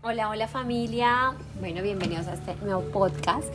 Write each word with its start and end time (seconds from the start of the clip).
Hola, 0.00 0.28
hola 0.28 0.46
familia. 0.46 1.32
Bueno, 1.58 1.82
bienvenidos 1.82 2.28
a 2.28 2.34
este 2.34 2.54
nuevo 2.64 2.82
podcast. 2.92 3.48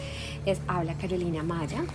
Les 0.45 0.59
habla 0.67 0.93
Carolina 0.95 1.41
Maya. 1.41 1.85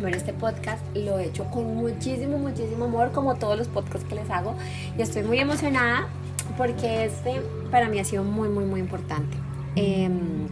Bueno, 0.00 0.16
este 0.16 0.32
podcast 0.32 0.82
lo 0.96 1.18
he 1.18 1.26
hecho 1.26 1.44
con 1.50 1.76
muchísimo, 1.76 2.38
muchísimo 2.38 2.86
amor, 2.86 3.12
como 3.12 3.34
todos 3.34 3.58
los 3.58 3.68
podcasts 3.68 4.08
que 4.08 4.14
les 4.14 4.30
hago. 4.30 4.54
Y 4.96 5.02
estoy 5.02 5.24
muy 5.24 5.40
emocionada 5.40 6.08
porque 6.56 7.04
este 7.04 7.42
para 7.70 7.90
mí 7.90 7.98
ha 7.98 8.04
sido 8.06 8.24
muy, 8.24 8.48
muy, 8.48 8.64
muy 8.64 8.80
importante. 8.80 9.36
Em, 9.74 10.48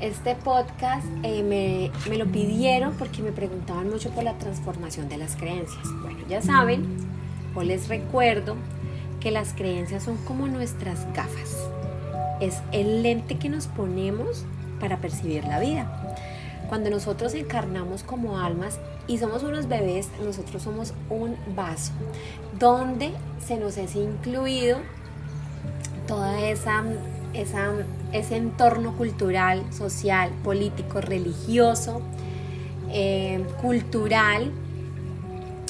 este 0.00 0.36
podcast 0.36 1.06
eh, 1.24 1.42
me, 1.42 1.90
me 2.08 2.16
lo 2.16 2.24
pidieron 2.24 2.94
porque 2.94 3.20
me 3.20 3.32
preguntaban 3.32 3.90
mucho 3.90 4.08
por 4.12 4.24
la 4.24 4.32
transformación 4.38 5.10
de 5.10 5.18
las 5.18 5.36
creencias. 5.36 5.84
Bueno, 6.00 6.20
ya 6.26 6.40
saben, 6.40 6.86
o 7.54 7.62
les 7.62 7.88
recuerdo 7.88 8.56
que 9.24 9.30
las 9.30 9.54
creencias 9.54 10.02
son 10.02 10.18
como 10.18 10.46
nuestras 10.46 11.10
gafas. 11.14 11.66
Es 12.40 12.58
el 12.72 13.02
lente 13.02 13.38
que 13.38 13.48
nos 13.48 13.66
ponemos 13.66 14.44
para 14.78 14.98
percibir 14.98 15.44
la 15.44 15.58
vida. 15.58 15.90
Cuando 16.68 16.90
nosotros 16.90 17.32
encarnamos 17.32 18.02
como 18.02 18.38
almas 18.38 18.78
y 19.06 19.16
somos 19.16 19.42
unos 19.42 19.66
bebés, 19.66 20.10
nosotros 20.22 20.62
somos 20.62 20.92
un 21.08 21.36
vaso 21.56 21.92
donde 22.58 23.12
se 23.44 23.56
nos 23.56 23.78
es 23.78 23.96
incluido 23.96 24.78
toda 26.06 26.38
esa, 26.42 26.84
esa 27.32 27.72
ese 28.12 28.36
entorno 28.36 28.94
cultural, 28.94 29.62
social, 29.72 30.30
político, 30.44 31.00
religioso, 31.00 32.02
eh, 32.90 33.42
cultural 33.62 34.52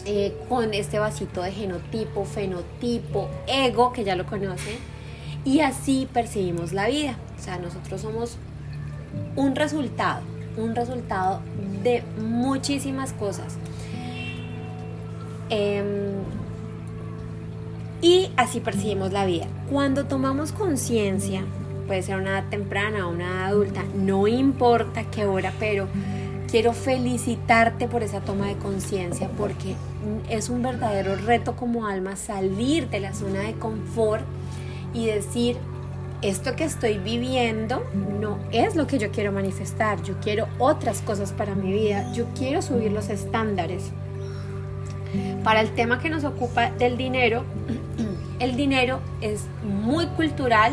eh, 0.07 0.37
con 0.49 0.75
este 0.75 0.99
vasito 0.99 1.43
de 1.43 1.53
genotipo, 1.53 2.25
fenotipo, 2.25 3.29
ego, 3.47 3.93
que 3.93 4.05
ya 4.05 4.17
lo 4.17 4.27
conocen, 4.27 4.77
y 5.45 5.61
así 5.61 6.09
percibimos 6.13 6.73
la 6.73 6.89
vida. 6.89 7.17
O 7.39 7.43
sea, 7.43 7.59
nosotros 7.59 8.01
somos 8.01 8.37
un 9.37 9.55
resultado, 9.55 10.23
un 10.57 10.75
resultado 10.75 11.41
de 11.83 12.03
muchísimas 12.19 13.13
cosas. 13.13 13.57
Em, 15.51 16.15
y 18.01 18.31
así 18.37 18.61
percibimos 18.61 19.13
la 19.13 19.25
vida. 19.25 19.47
Cuando 19.71 20.05
tomamos 20.05 20.53
conciencia, 20.53 21.43
puede 21.87 22.03
ser 22.03 22.17
una 22.17 22.39
edad 22.39 22.51
temprana 22.51 23.07
o 23.07 23.11
una 23.11 23.25
edad 23.25 23.45
adulta, 23.47 23.85
no 23.95 24.27
importa 24.27 25.05
qué 25.05 25.27
hora, 25.27 25.53
pero 25.59 25.89
quiero 26.51 26.73
felicitarte 26.73 27.89
por 27.89 28.03
esa 28.03 28.21
toma 28.21 28.47
de 28.47 28.57
conciencia 28.57 29.29
porque 29.37 29.75
es 30.29 30.49
un 30.49 30.63
verdadero 30.63 31.17
reto 31.17 31.57
como 31.57 31.87
alma 31.87 32.17
salir 32.17 32.89
de 32.89 33.01
la 33.01 33.15
zona 33.15 33.41
de 33.41 33.55
confort 33.55 34.25
y 34.93 35.07
decir, 35.07 35.57
esto 36.23 36.57
que 36.57 36.65
estoy 36.65 36.99
viviendo 36.99 37.85
no 38.21 38.39
es 38.51 38.77
lo 38.77 38.87
que 38.87 38.99
yo 38.99 39.11
quiero 39.11 39.31
manifestar, 39.31 40.03
yo 40.03 40.15
quiero 40.23 40.49
otras 40.59 41.03
cosas 41.03 41.33
para 41.33 41.55
mi 41.55 41.71
vida, 41.73 42.11
yo 42.15 42.27
quiero 42.35 42.63
subir 42.63 42.93
los 42.93 43.11
estándares. 43.11 43.91
Para 45.43 45.61
el 45.61 45.75
tema 45.75 46.01
que 46.01 46.09
nos 46.09 46.25
ocupa 46.25 46.71
del 46.71 46.97
dinero, 46.97 47.45
el 48.39 48.57
dinero 48.57 49.01
es 49.21 49.43
muy 49.63 50.07
cultural, 50.07 50.73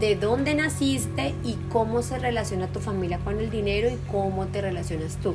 de 0.00 0.16
dónde 0.16 0.54
naciste 0.54 1.34
y 1.44 1.56
cómo 1.70 2.02
se 2.02 2.18
relaciona 2.18 2.68
tu 2.68 2.80
familia 2.80 3.18
con 3.18 3.40
el 3.40 3.50
dinero 3.50 3.88
y 3.88 3.98
cómo 4.10 4.46
te 4.46 4.60
relacionas 4.60 5.16
tú. 5.16 5.34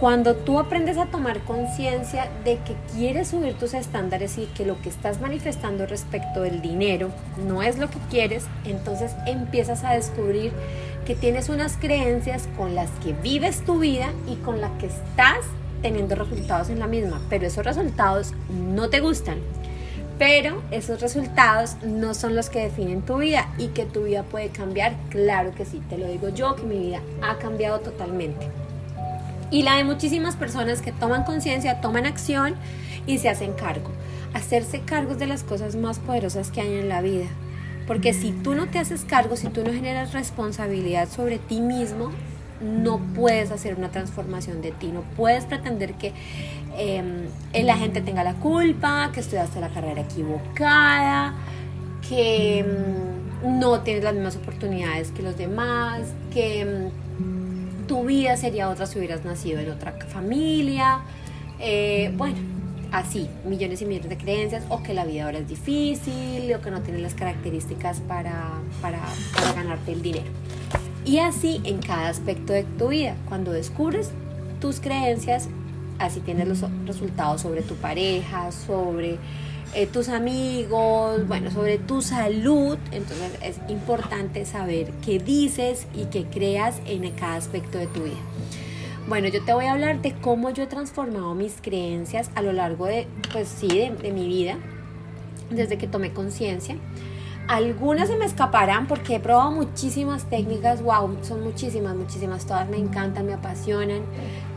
Cuando 0.00 0.36
tú 0.36 0.60
aprendes 0.60 0.96
a 0.96 1.06
tomar 1.06 1.40
conciencia 1.40 2.28
de 2.44 2.58
que 2.58 2.76
quieres 2.94 3.28
subir 3.28 3.54
tus 3.54 3.74
estándares 3.74 4.38
y 4.38 4.46
que 4.46 4.64
lo 4.64 4.80
que 4.80 4.88
estás 4.88 5.20
manifestando 5.20 5.86
respecto 5.86 6.42
del 6.42 6.62
dinero 6.62 7.10
no 7.48 7.64
es 7.64 7.78
lo 7.78 7.90
que 7.90 7.98
quieres, 8.08 8.44
entonces 8.64 9.12
empiezas 9.26 9.82
a 9.82 9.94
descubrir 9.94 10.52
que 11.04 11.16
tienes 11.16 11.48
unas 11.48 11.76
creencias 11.76 12.48
con 12.56 12.76
las 12.76 12.90
que 13.02 13.12
vives 13.12 13.64
tu 13.64 13.80
vida 13.80 14.12
y 14.28 14.36
con 14.36 14.60
las 14.60 14.70
que 14.78 14.86
estás 14.86 15.38
teniendo 15.82 16.14
resultados 16.14 16.70
en 16.70 16.78
la 16.78 16.86
misma, 16.86 17.20
pero 17.28 17.46
esos 17.46 17.64
resultados 17.64 18.34
no 18.50 18.90
te 18.90 19.00
gustan 19.00 19.38
pero 20.18 20.62
esos 20.72 21.00
resultados 21.00 21.76
no 21.84 22.12
son 22.12 22.34
los 22.34 22.50
que 22.50 22.60
definen 22.60 23.02
tu 23.02 23.18
vida 23.18 23.48
y 23.56 23.68
que 23.68 23.86
tu 23.86 24.04
vida 24.04 24.24
puede 24.24 24.48
cambiar, 24.48 24.96
claro 25.10 25.54
que 25.54 25.64
sí, 25.64 25.80
te 25.88 25.96
lo 25.96 26.06
digo 26.06 26.28
yo, 26.28 26.56
que 26.56 26.64
mi 26.64 26.78
vida 26.78 27.00
ha 27.22 27.38
cambiado 27.38 27.80
totalmente. 27.80 28.48
Y 29.50 29.62
la 29.62 29.76
de 29.76 29.84
muchísimas 29.84 30.36
personas 30.36 30.82
que 30.82 30.92
toman 30.92 31.24
conciencia, 31.24 31.80
toman 31.80 32.04
acción 32.04 32.54
y 33.06 33.18
se 33.18 33.28
hacen 33.28 33.52
cargo. 33.52 33.90
Hacerse 34.34 34.80
cargos 34.80 35.18
de 35.18 35.26
las 35.26 35.42
cosas 35.42 35.76
más 35.76 36.00
poderosas 36.00 36.50
que 36.50 36.60
hay 36.60 36.74
en 36.74 36.88
la 36.88 37.00
vida. 37.00 37.26
Porque 37.86 38.12
si 38.12 38.32
tú 38.32 38.54
no 38.54 38.68
te 38.68 38.78
haces 38.78 39.04
cargo, 39.04 39.36
si 39.36 39.48
tú 39.48 39.64
no 39.64 39.72
generas 39.72 40.12
responsabilidad 40.12 41.08
sobre 41.08 41.38
ti 41.38 41.60
mismo, 41.60 42.10
no 42.60 42.98
puedes 43.14 43.50
hacer 43.50 43.76
una 43.76 43.90
transformación 43.90 44.60
de 44.60 44.72
ti, 44.72 44.88
no 44.88 45.02
puedes 45.16 45.44
pretender 45.44 45.94
que 45.94 46.12
eh, 46.78 47.62
la 47.64 47.76
gente 47.76 48.00
tenga 48.00 48.22
la 48.22 48.34
culpa, 48.34 49.10
que 49.12 49.20
estudiaste 49.20 49.60
la 49.60 49.68
carrera 49.68 50.02
equivocada, 50.02 51.34
que 52.08 52.60
em, 52.60 53.58
no 53.58 53.80
tienes 53.80 54.04
las 54.04 54.14
mismas 54.14 54.36
oportunidades 54.36 55.10
que 55.10 55.22
los 55.22 55.36
demás, 55.36 56.02
que 56.32 56.60
em, 56.60 56.90
tu 57.88 58.04
vida 58.04 58.36
sería 58.36 58.68
otra 58.68 58.86
si 58.86 58.98
hubieras 58.98 59.24
nacido 59.24 59.58
en 59.60 59.70
otra 59.70 59.92
familia, 60.08 61.00
eh, 61.58 62.12
bueno, 62.16 62.36
así, 62.92 63.28
millones 63.44 63.82
y 63.82 63.84
millones 63.84 64.10
de 64.10 64.16
creencias, 64.16 64.62
o 64.68 64.82
que 64.82 64.94
la 64.94 65.04
vida 65.04 65.24
ahora 65.24 65.38
es 65.38 65.48
difícil, 65.48 66.54
o 66.54 66.60
que 66.60 66.70
no 66.70 66.80
tienes 66.82 67.02
las 67.02 67.14
características 67.14 68.00
para, 68.00 68.52
para 68.80 69.00
ganarte 69.54 69.92
el 69.92 70.02
dinero. 70.02 70.30
Y 71.04 71.18
así 71.18 71.60
en 71.64 71.78
cada 71.78 72.08
aspecto 72.08 72.52
de 72.52 72.64
tu 72.64 72.88
vida, 72.88 73.16
cuando 73.28 73.50
descubres 73.50 74.12
tus 74.60 74.80
creencias, 74.80 75.48
así 75.98 76.20
tienes 76.20 76.48
los 76.48 76.64
resultados 76.86 77.42
sobre 77.42 77.62
tu 77.62 77.74
pareja, 77.74 78.50
sobre 78.52 79.18
eh, 79.74 79.86
tus 79.86 80.08
amigos, 80.08 81.26
bueno, 81.28 81.50
sobre 81.50 81.78
tu 81.78 82.02
salud. 82.02 82.78
Entonces 82.92 83.32
es 83.42 83.58
importante 83.68 84.44
saber 84.44 84.90
qué 85.04 85.18
dices 85.18 85.86
y 85.94 86.04
qué 86.06 86.24
creas 86.24 86.80
en 86.86 87.10
cada 87.12 87.36
aspecto 87.36 87.78
de 87.78 87.86
tu 87.86 88.04
vida. 88.04 88.16
Bueno, 89.08 89.28
yo 89.28 89.42
te 89.42 89.54
voy 89.54 89.64
a 89.64 89.72
hablar 89.72 90.02
de 90.02 90.12
cómo 90.14 90.50
yo 90.50 90.64
he 90.64 90.66
transformado 90.66 91.34
mis 91.34 91.54
creencias 91.62 92.30
a 92.34 92.42
lo 92.42 92.52
largo 92.52 92.86
de, 92.86 93.06
pues 93.32 93.48
sí, 93.48 93.68
de 93.68 94.12
mi 94.12 94.28
vida, 94.28 94.58
desde 95.50 95.78
que 95.78 95.86
tomé 95.86 96.12
conciencia. 96.12 96.76
Algunas 97.48 98.08
se 98.08 98.16
me 98.16 98.26
escaparán 98.26 98.86
porque 98.86 99.14
he 99.14 99.20
probado 99.20 99.50
muchísimas 99.50 100.24
técnicas, 100.24 100.82
wow, 100.82 101.16
son 101.22 101.42
muchísimas, 101.42 101.96
muchísimas, 101.96 102.44
todas 102.44 102.68
me 102.68 102.76
encantan, 102.76 103.24
me 103.24 103.32
apasionan. 103.32 104.02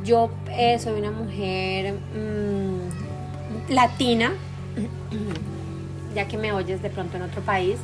Yo 0.03 0.29
eh, 0.49 0.77
soy 0.77 0.99
una 0.99 1.09
mujer 1.09 1.93
mm, 1.93 3.71
latina, 3.73 4.33
ya 6.15 6.27
que 6.27 6.37
me 6.37 6.51
oyes 6.51 6.81
de 6.81 6.89
pronto 6.89 7.15
en 7.15 7.23
otro 7.23 7.41
país, 7.41 7.77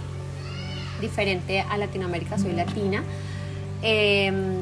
diferente 1.00 1.62
a 1.62 1.78
Latinoamérica, 1.78 2.38
soy 2.38 2.52
latina. 2.52 3.02
Em, 3.82 4.62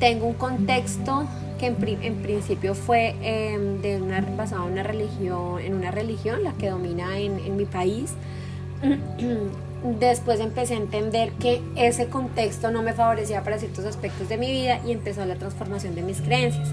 tengo 0.00 0.28
un 0.28 0.34
contexto 0.34 1.28
que 1.58 1.66
en, 1.66 2.22
principio 2.22 2.74
fue 2.74 3.16
em, 3.20 3.82
de 3.82 4.00
una, 4.00 4.22
basado 4.34 4.64
en 4.64 4.72
una 4.72 4.82
religión, 4.82 5.60
en 5.60 5.74
una 5.74 5.90
religión, 5.90 6.42
la 6.42 6.54
que 6.54 6.70
domina 6.70 7.18
en, 7.18 7.38
en 7.40 7.58
mi 7.58 7.66
país 7.66 8.14
después 10.00 10.40
empecé 10.40 10.74
a 10.74 10.78
entender 10.78 11.32
que 11.32 11.62
ese 11.76 12.08
contexto 12.08 12.70
no 12.70 12.82
me 12.82 12.92
favorecía 12.92 13.42
para 13.42 13.58
ciertos 13.58 13.84
aspectos 13.84 14.28
de 14.28 14.36
mi 14.36 14.50
vida 14.50 14.80
y 14.86 14.92
empezó 14.92 15.24
la 15.24 15.36
transformación 15.36 15.94
de 15.94 16.02
mis 16.02 16.20
creencias. 16.20 16.68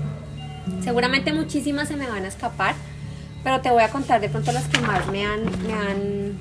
Seguramente 0.84 1.32
muchísimas 1.32 1.88
se 1.88 1.96
me 1.96 2.08
van 2.08 2.26
a 2.26 2.28
escapar, 2.28 2.76
pero 3.44 3.62
te 3.62 3.70
voy 3.70 3.84
a 3.84 3.90
contar 3.90 4.22
de 4.22 4.30
pronto 4.30 4.52
las 4.52 4.68
que 4.68 4.80
más 4.82 5.08
me 5.08 5.26
han, 5.26 5.44
me 5.66 5.74
han, 5.74 6.38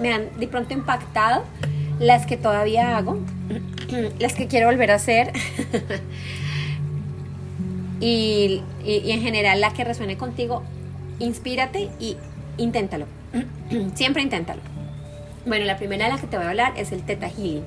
me 0.00 0.12
han 0.12 0.38
de 0.38 0.48
pronto 0.48 0.72
impactado, 0.72 1.44
las 1.98 2.24
que 2.24 2.38
todavía 2.38 2.96
hago, 2.96 3.18
las 4.18 4.34
que 4.34 4.46
quiero 4.46 4.66
volver 4.66 4.90
a 4.90 4.94
hacer 4.94 5.32
y, 8.00 8.62
y 8.82 9.10
en 9.10 9.20
general 9.20 9.60
la 9.60 9.74
que 9.74 9.84
resuene 9.84 10.16
contigo, 10.16 10.62
inspírate 11.18 11.90
y 12.00 12.16
inténtalo. 12.56 13.19
Siempre 13.94 14.22
inténtalo. 14.22 14.60
Bueno, 15.46 15.64
la 15.64 15.76
primera 15.76 16.06
de 16.06 16.12
la 16.12 16.18
que 16.18 16.26
te 16.26 16.36
voy 16.36 16.46
a 16.46 16.50
hablar 16.50 16.72
es 16.76 16.92
el 16.92 17.02
Teta 17.02 17.28
Healing. 17.28 17.64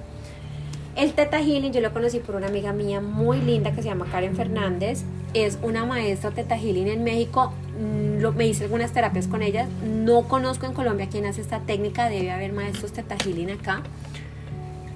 El 0.95 1.13
Teta 1.13 1.39
Healing 1.39 1.74
yo 1.74 1.81
lo 1.81 1.92
conocí 1.92 2.19
por 2.19 2.36
una 2.36 2.48
amiga 2.48 2.71
mía 2.71 3.01
muy 3.01 3.42
linda 3.42 3.71
que 3.71 3.81
se 3.81 3.89
llama 3.89 4.06
Karen 4.12 4.36
Fernández. 4.36 5.04
Es 5.33 5.57
una 5.63 5.86
maestra 5.86 6.31
Teta 6.31 6.56
Healing 6.56 6.88
en 6.88 7.04
México. 7.04 7.51
Mm, 7.80 8.36
me 8.36 8.45
hice 8.45 8.65
algunas 8.65 8.92
terapias 8.92 9.27
con 9.27 9.42
ella. 9.42 9.68
No 9.83 10.27
conozco 10.27 10.68
en 10.68 10.74
Colombia 10.74 11.07
quién 11.10 11.25
hace 11.25 11.42
esta 11.42 11.62
técnica. 11.62 12.10
Debe 12.10 12.30
haber 12.30 12.54
maestros 12.54 12.92
Teta 12.92 13.15
Healing 13.15 13.50
acá. 13.50 13.81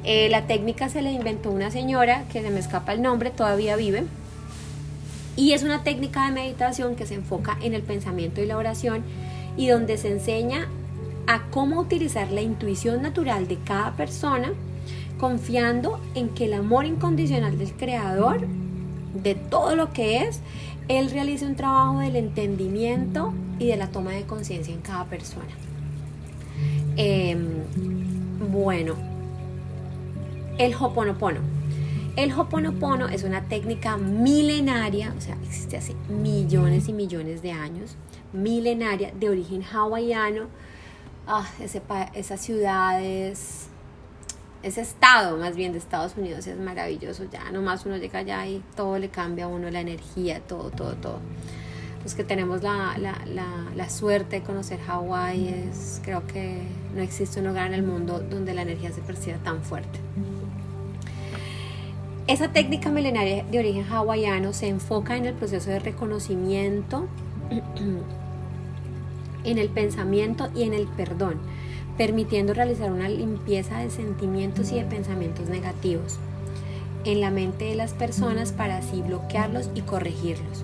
Eh, 0.04 0.30
la 0.30 0.46
técnica 0.46 0.88
se 0.88 1.02
la 1.02 1.12
inventó 1.12 1.50
una 1.50 1.72
señora 1.72 2.26
que 2.32 2.42
se 2.42 2.50
me 2.50 2.60
escapa 2.60 2.94
el 2.94 3.02
nombre, 3.02 3.32
todavía 3.32 3.76
vive. 3.76 4.04
Y 5.36 5.54
es 5.54 5.64
una 5.64 5.84
técnica 5.84 6.26
de 6.26 6.32
meditación 6.32 6.96
que 6.96 7.06
se 7.06 7.16
enfoca 7.16 7.58
en 7.62 7.74
el 7.74 7.82
pensamiento 7.82 8.42
y 8.42 8.46
la 8.46 8.58
oración 8.58 9.04
y 9.58 9.68
donde 9.68 9.98
se 9.98 10.12
enseña 10.12 10.68
a 11.26 11.42
cómo 11.50 11.82
utilizar 11.82 12.32
la 12.32 12.42
intuición 12.42 13.02
natural 13.02 13.48
de 13.48 13.58
cada 13.58 13.96
persona, 13.98 14.54
confiando 15.20 16.00
en 16.16 16.30
que 16.30 16.46
el 16.46 16.54
amor 16.54 16.86
incondicional 16.86 17.58
del 17.58 17.74
creador, 17.74 18.48
de 19.24 19.36
todo 19.36 19.76
lo 19.76 19.92
que 19.92 20.20
es, 20.20 20.40
él 20.88 21.12
realiza 21.12 21.46
un 21.46 21.56
trabajo 21.56 22.00
del 22.00 22.16
entendimiento 22.16 23.34
y 23.60 23.68
de 23.68 23.78
la 23.78 23.88
toma 23.88 24.12
de 24.12 24.24
conciencia 24.24 24.74
en 24.74 24.82
cada 24.82 25.06
persona. 25.06 25.50
Em, 26.96 27.48
bueno, 28.52 28.96
el 30.58 30.74
Hoponopono. 30.74 31.40
El 32.16 32.32
Hoponopono 32.32 33.08
es 33.10 33.24
una 33.24 33.44
técnica 33.44 33.98
milenaria, 33.98 35.14
o 35.16 35.22
sea, 35.22 35.38
existe 35.44 35.78
hace 35.78 35.94
millones 36.10 36.88
y 36.88 36.94
millones 36.94 37.42
de 37.42 37.52
años, 37.52 37.96
milenaria, 38.34 39.12
de 39.12 39.30
origen 39.30 39.64
hawaiano. 39.64 40.48
Ah, 41.28 41.48
ese, 41.62 41.82
esas 42.14 42.40
ciudades, 42.42 43.68
ese 44.64 44.82
estado 44.82 45.38
más 45.38 45.56
bien 45.56 45.72
de 45.72 45.78
Estados 45.78 46.16
Unidos 46.18 46.48
es 46.48 46.58
maravilloso. 46.58 47.26
Ya 47.32 47.52
nomás 47.52 47.86
uno 47.86 47.98
llega 47.98 48.20
allá 48.20 48.46
y 48.48 48.64
todo 48.76 48.98
le 48.98 49.10
cambia 49.10 49.46
a 49.46 49.48
uno, 49.48 49.70
la 49.70 49.82
energía, 49.82 50.40
todo, 50.42 50.70
todo, 50.70 50.96
todo. 50.96 51.20
Los 52.04 52.16
que 52.16 52.24
tenemos 52.24 52.64
la, 52.64 52.98
la, 52.98 53.18
la, 53.76 53.90
suerte 53.90 54.40
de 54.40 54.46
conocer 54.46 54.80
Hawái, 54.80 55.70
creo 56.04 56.26
que 56.26 56.62
no 56.96 57.02
existe 57.02 57.40
un 57.40 57.48
lugar 57.48 57.68
en 57.68 57.74
el 57.74 57.84
mundo 57.84 58.20
donde 58.20 58.54
la 58.54 58.62
energía 58.62 58.92
se 58.92 59.02
perciba 59.02 59.38
tan 59.40 59.62
fuerte. 59.62 60.00
Esa 62.28 62.50
técnica 62.50 62.90
milenaria 62.90 63.44
de 63.44 63.60
origen 63.60 63.86
hawaiano 63.90 64.52
se 64.54 64.68
enfoca 64.68 65.16
en 65.16 65.26
el 65.26 65.34
proceso 65.34 65.70
de 65.70 65.80
reconocimiento, 65.80 67.08
en 69.44 69.58
el 69.58 69.70
pensamiento 69.70 70.50
y 70.56 70.64
en 70.64 70.74
el 70.74 70.88
perdón, 70.88 71.36
permitiendo 71.98 72.54
realizar 72.54 72.92
una 72.92 73.10
limpieza 73.10 73.80
de 73.80 73.90
sentimientos 73.90 74.72
y 74.72 74.76
de 74.76 74.84
pensamientos 74.84 75.48
negativos 75.50 76.20
en 77.06 77.22
la 77.22 77.32
mente 77.32 77.66
de 77.66 77.76
las 77.76 77.94
personas 77.94 78.52
para 78.52 78.78
así 78.78 79.02
bloquearlos 79.02 79.70
y 79.74 79.82
corregirlos. 79.82 80.64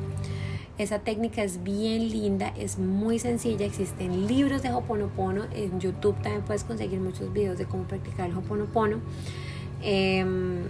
Esa 0.78 1.00
técnica 1.00 1.44
es 1.44 1.64
bien 1.64 2.10
linda, 2.10 2.52
es 2.58 2.80
muy 2.80 3.20
sencilla, 3.20 3.66
existen 3.66 4.28
libros 4.28 4.64
de 4.64 4.74
Hoponopono, 4.74 5.44
en 5.54 5.80
YouTube 5.80 6.16
también 6.22 6.42
puedes 6.42 6.64
conseguir 6.64 7.00
muchos 7.00 7.32
videos 7.32 7.58
de 7.58 7.66
cómo 7.66 7.84
practicar 7.84 8.30
el 8.30 8.36
Hoponopono. 8.36 8.98
Em, 9.84 10.64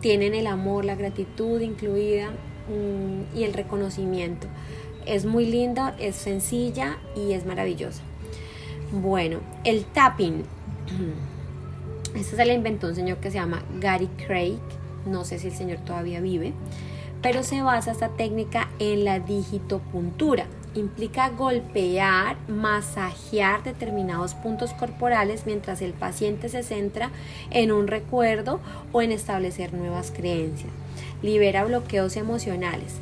tienen 0.00 0.34
el 0.34 0.46
amor, 0.46 0.84
la 0.84 0.94
gratitud 0.94 1.60
incluida 1.60 2.30
y 3.34 3.44
el 3.44 3.52
reconocimiento. 3.52 4.46
Es 5.06 5.24
muy 5.24 5.46
linda, 5.46 5.94
es 5.98 6.16
sencilla 6.16 6.98
y 7.16 7.32
es 7.32 7.46
maravillosa. 7.46 8.02
Bueno, 8.92 9.40
el 9.64 9.84
tapping. 9.84 10.44
Este 12.14 12.36
se 12.36 12.44
le 12.46 12.54
inventó 12.54 12.88
un 12.88 12.94
señor 12.94 13.18
que 13.18 13.30
se 13.30 13.36
llama 13.36 13.62
Gary 13.78 14.08
Craig. 14.26 14.58
No 15.06 15.24
sé 15.24 15.38
si 15.38 15.48
el 15.48 15.54
señor 15.54 15.78
todavía 15.80 16.20
vive. 16.20 16.54
Pero 17.22 17.42
se 17.42 17.60
basa 17.60 17.92
esta 17.92 18.08
técnica 18.08 18.70
en 18.78 19.04
la 19.04 19.20
digitopuntura 19.20 20.46
implica 20.74 21.30
golpear, 21.30 22.36
masajear 22.48 23.62
determinados 23.62 24.34
puntos 24.34 24.72
corporales 24.72 25.46
mientras 25.46 25.82
el 25.82 25.92
paciente 25.92 26.48
se 26.48 26.62
centra 26.62 27.10
en 27.50 27.72
un 27.72 27.86
recuerdo 27.86 28.60
o 28.92 29.02
en 29.02 29.12
establecer 29.12 29.74
nuevas 29.74 30.10
creencias. 30.10 30.70
Libera 31.22 31.64
bloqueos 31.64 32.16
emocionales. 32.16 32.94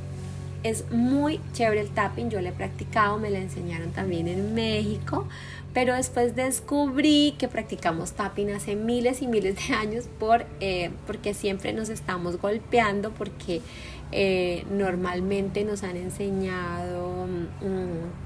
Es 0.62 0.90
muy 0.90 1.40
chévere 1.52 1.80
el 1.80 1.90
tapping, 1.90 2.30
yo 2.30 2.40
lo 2.40 2.48
he 2.48 2.52
practicado, 2.52 3.18
me 3.18 3.30
lo 3.30 3.36
enseñaron 3.36 3.90
también 3.92 4.26
en 4.26 4.54
México, 4.54 5.28
pero 5.72 5.94
después 5.94 6.34
descubrí 6.34 7.34
que 7.38 7.46
practicamos 7.46 8.12
tapping 8.12 8.50
hace 8.50 8.74
miles 8.74 9.22
y 9.22 9.26
miles 9.26 9.56
de 9.68 9.74
años 9.74 10.06
por, 10.18 10.46
eh, 10.60 10.90
porque 11.06 11.34
siempre 11.34 11.72
nos 11.72 11.88
estamos 11.88 12.40
golpeando, 12.40 13.10
porque 13.12 13.60
eh, 14.12 14.64
normalmente 14.70 15.64
nos 15.64 15.82
han 15.82 15.96
enseñado 15.96 17.26
mm, 17.26 18.25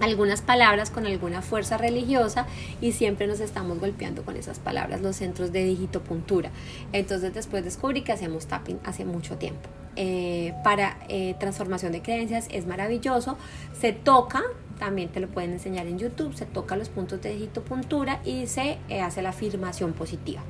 algunas 0.00 0.42
palabras 0.42 0.90
con 0.90 1.06
alguna 1.06 1.42
fuerza 1.42 1.76
religiosa 1.76 2.46
y 2.80 2.92
siempre 2.92 3.26
nos 3.26 3.40
estamos 3.40 3.78
golpeando 3.78 4.22
con 4.22 4.36
esas 4.36 4.58
palabras 4.58 5.00
los 5.00 5.16
centros 5.16 5.52
de 5.52 5.64
digitopuntura. 5.64 6.50
Entonces 6.92 7.32
después 7.34 7.64
descubrí 7.64 8.02
que 8.02 8.12
hacemos 8.12 8.46
tapping 8.46 8.80
hace 8.84 9.04
mucho 9.04 9.36
tiempo. 9.36 9.68
Eh, 9.96 10.54
para 10.64 10.98
eh, 11.08 11.34
transformación 11.38 11.92
de 11.92 12.02
creencias 12.02 12.48
es 12.50 12.66
maravilloso. 12.66 13.36
Se 13.78 13.92
toca, 13.92 14.42
también 14.78 15.10
te 15.10 15.20
lo 15.20 15.28
pueden 15.28 15.52
enseñar 15.52 15.86
en 15.86 15.98
YouTube, 15.98 16.34
se 16.34 16.46
toca 16.46 16.76
los 16.76 16.88
puntos 16.88 17.20
de 17.20 17.32
digitopuntura 17.32 18.20
y 18.24 18.46
se 18.46 18.78
hace 19.02 19.22
la 19.22 19.30
afirmación 19.30 19.92
positiva. 19.92 20.42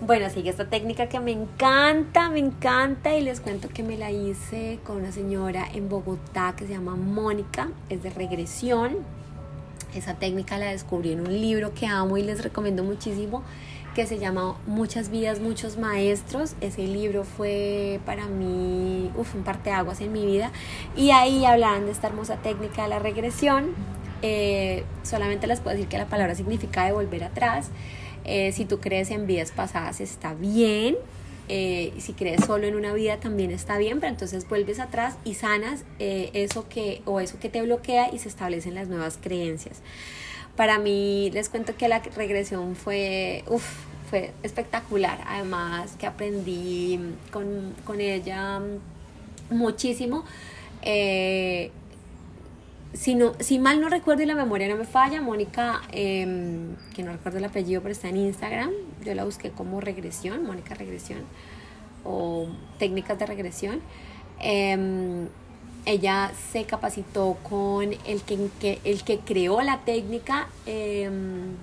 Bueno, 0.00 0.30
sigue 0.30 0.50
esta 0.50 0.64
técnica 0.64 1.08
que 1.08 1.18
me 1.18 1.32
encanta, 1.32 2.30
me 2.30 2.38
encanta 2.38 3.16
y 3.16 3.20
les 3.20 3.40
cuento 3.40 3.68
que 3.68 3.82
me 3.82 3.98
la 3.98 4.12
hice 4.12 4.78
con 4.84 4.98
una 4.98 5.10
señora 5.10 5.66
en 5.74 5.88
Bogotá 5.88 6.54
que 6.56 6.68
se 6.68 6.74
llama 6.74 6.94
Mónica, 6.94 7.68
es 7.88 8.04
de 8.04 8.10
regresión. 8.10 8.98
Esa 9.96 10.14
técnica 10.14 10.56
la 10.56 10.66
descubrí 10.66 11.12
en 11.12 11.20
un 11.20 11.32
libro 11.32 11.74
que 11.74 11.86
amo 11.86 12.16
y 12.16 12.22
les 12.22 12.44
recomiendo 12.44 12.84
muchísimo 12.84 13.42
que 13.96 14.06
se 14.06 14.20
llama 14.20 14.54
Muchas 14.68 15.08
vidas, 15.08 15.40
muchos 15.40 15.76
maestros. 15.78 16.54
Ese 16.60 16.86
libro 16.86 17.24
fue 17.24 17.98
para 18.06 18.26
mí 18.26 19.10
uf, 19.16 19.34
un 19.34 19.42
parteaguas 19.42 20.00
en 20.00 20.12
mi 20.12 20.24
vida 20.24 20.52
y 20.96 21.10
ahí 21.10 21.44
hablaban 21.44 21.86
de 21.86 21.90
esta 21.90 22.06
hermosa 22.06 22.36
técnica 22.36 22.84
de 22.84 22.88
la 22.88 23.00
regresión. 23.00 23.70
Eh, 24.22 24.84
solamente 25.02 25.48
les 25.48 25.58
puedo 25.58 25.74
decir 25.74 25.88
que 25.88 25.98
la 25.98 26.06
palabra 26.06 26.36
significa 26.36 26.84
de 26.84 26.92
volver 26.92 27.24
atrás. 27.24 27.70
Eh, 28.28 28.52
si 28.52 28.66
tú 28.66 28.78
crees 28.78 29.10
en 29.10 29.26
vidas 29.26 29.52
pasadas 29.52 30.00
está 30.00 30.34
bien. 30.34 30.96
Eh, 31.50 31.94
si 31.98 32.12
crees 32.12 32.44
solo 32.44 32.66
en 32.66 32.76
una 32.76 32.92
vida 32.92 33.16
también 33.20 33.50
está 33.50 33.78
bien, 33.78 34.00
pero 34.00 34.12
entonces 34.12 34.46
vuelves 34.46 34.78
atrás 34.80 35.16
y 35.24 35.32
sanas 35.32 35.82
eh, 35.98 36.28
eso 36.34 36.68
que 36.68 37.00
o 37.06 37.20
eso 37.20 37.38
que 37.40 37.48
te 37.48 37.62
bloquea 37.62 38.12
y 38.12 38.18
se 38.18 38.28
establecen 38.28 38.74
las 38.74 38.88
nuevas 38.88 39.18
creencias. 39.18 39.80
Para 40.56 40.78
mí 40.78 41.30
les 41.32 41.48
cuento 41.48 41.74
que 41.74 41.88
la 41.88 42.00
regresión 42.00 42.76
fue, 42.76 43.44
fue 44.10 44.32
espectacular. 44.42 45.20
Además 45.26 45.94
que 45.98 46.06
aprendí 46.06 47.00
con, 47.30 47.74
con 47.86 48.02
ella 48.02 48.60
muchísimo 49.48 50.24
si, 52.94 53.18
si 53.40 53.58
mal 53.58 53.80
no 53.80 53.88
recuerdo 53.88 54.22
y 54.22 54.26
la 54.26 54.34
memoria 54.34 54.68
no 54.68 54.76
me 54.76 54.84
falla, 54.84 55.20
Mónica, 55.20 55.82
em, 55.92 56.74
que 56.94 57.02
no 57.02 57.12
recuerdo 57.12 57.38
el 57.38 57.44
apellido, 57.44 57.82
pero 57.82 57.92
está 57.92 58.08
en 58.08 58.16
Instagram, 58.16 58.70
yo 59.04 59.14
la 59.14 59.24
busqué 59.24 59.50
como 59.50 59.80
regresión, 59.80 60.44
Mónica 60.44 60.74
Regresión, 60.74 61.20
o 62.04 62.48
técnicas 62.78 63.18
de 63.18 63.26
regresión. 63.26 63.80
Em, 64.40 65.28
ella 65.84 66.32
se 66.52 66.64
capacitó 66.64 67.36
con 67.48 67.92
el 68.06 68.22
que, 68.22 68.78
el 68.84 69.04
que 69.04 69.18
creó 69.20 69.60
la 69.62 69.78
técnica, 69.78 70.48
em, 70.66 71.56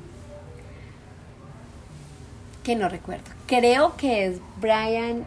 que 2.63 2.75
no 2.75 2.89
recuerdo. 2.89 3.25
Creo 3.47 3.95
que 3.97 4.25
es 4.25 4.39
Brian, 4.59 5.25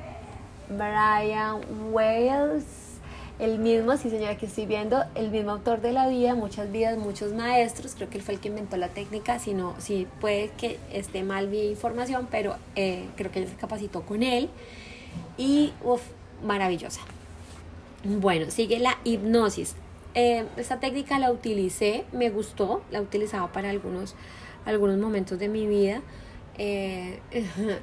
Brian 0.68 1.60
Wales 1.92 2.87
el 3.38 3.58
mismo, 3.58 3.96
sí 3.96 4.10
señora, 4.10 4.36
que 4.36 4.46
estoy 4.46 4.66
viendo, 4.66 5.04
el 5.14 5.30
mismo 5.30 5.52
autor 5.52 5.80
de 5.80 5.92
la 5.92 6.08
vida, 6.08 6.34
muchas 6.34 6.72
vidas, 6.72 6.98
muchos 6.98 7.32
maestros, 7.32 7.94
creo 7.94 8.10
que 8.10 8.18
él 8.18 8.24
fue 8.24 8.34
el 8.34 8.40
que 8.40 8.48
inventó 8.48 8.76
la 8.76 8.88
técnica, 8.88 9.38
si 9.38 9.54
sí 9.78 10.06
puede 10.20 10.50
que 10.56 10.78
esté 10.92 11.22
mal 11.22 11.48
mi 11.48 11.68
información, 11.70 12.26
pero 12.30 12.56
eh, 12.74 13.06
creo 13.16 13.30
que 13.30 13.40
ella 13.40 13.50
se 13.50 13.56
capacitó 13.56 14.02
con 14.02 14.22
él 14.22 14.48
y, 15.36 15.72
uff, 15.84 16.02
maravillosa. 16.44 17.00
Bueno, 18.04 18.50
sigue 18.50 18.78
la 18.80 18.98
hipnosis. 19.04 19.74
Eh, 20.14 20.44
esta 20.56 20.80
técnica 20.80 21.18
la 21.18 21.30
utilicé, 21.30 22.04
me 22.12 22.30
gustó, 22.30 22.82
la 22.90 23.00
utilizaba 23.00 23.52
para 23.52 23.70
algunos, 23.70 24.16
algunos 24.64 24.98
momentos 24.98 25.38
de 25.38 25.48
mi 25.48 25.66
vida. 25.66 26.02
Eh, 26.58 27.20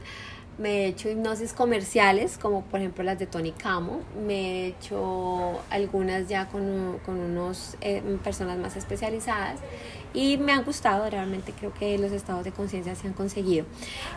Me 0.58 0.86
he 0.86 0.88
hecho 0.88 1.10
hipnosis 1.10 1.52
comerciales, 1.52 2.38
como 2.38 2.64
por 2.64 2.80
ejemplo 2.80 3.04
las 3.04 3.20
de 3.20 3.28
Tony 3.28 3.52
Camo. 3.52 4.00
Me 4.26 4.36
he 4.36 4.68
hecho 4.68 5.60
algunas 5.70 6.30
ya 6.30 6.48
con, 6.48 7.00
con 7.06 7.20
unos 7.20 7.76
eh, 7.82 8.02
personas 8.24 8.58
más 8.58 8.78
especializadas 8.78 9.60
y 10.14 10.38
me 10.38 10.54
han 10.54 10.64
gustado. 10.64 11.10
Realmente 11.10 11.52
creo 11.52 11.74
que 11.74 11.98
los 11.98 12.14
estados 12.14 12.46
de 12.46 12.52
conciencia 12.52 12.96
se 12.96 13.08
han 13.08 13.14
conseguido. 13.14 13.66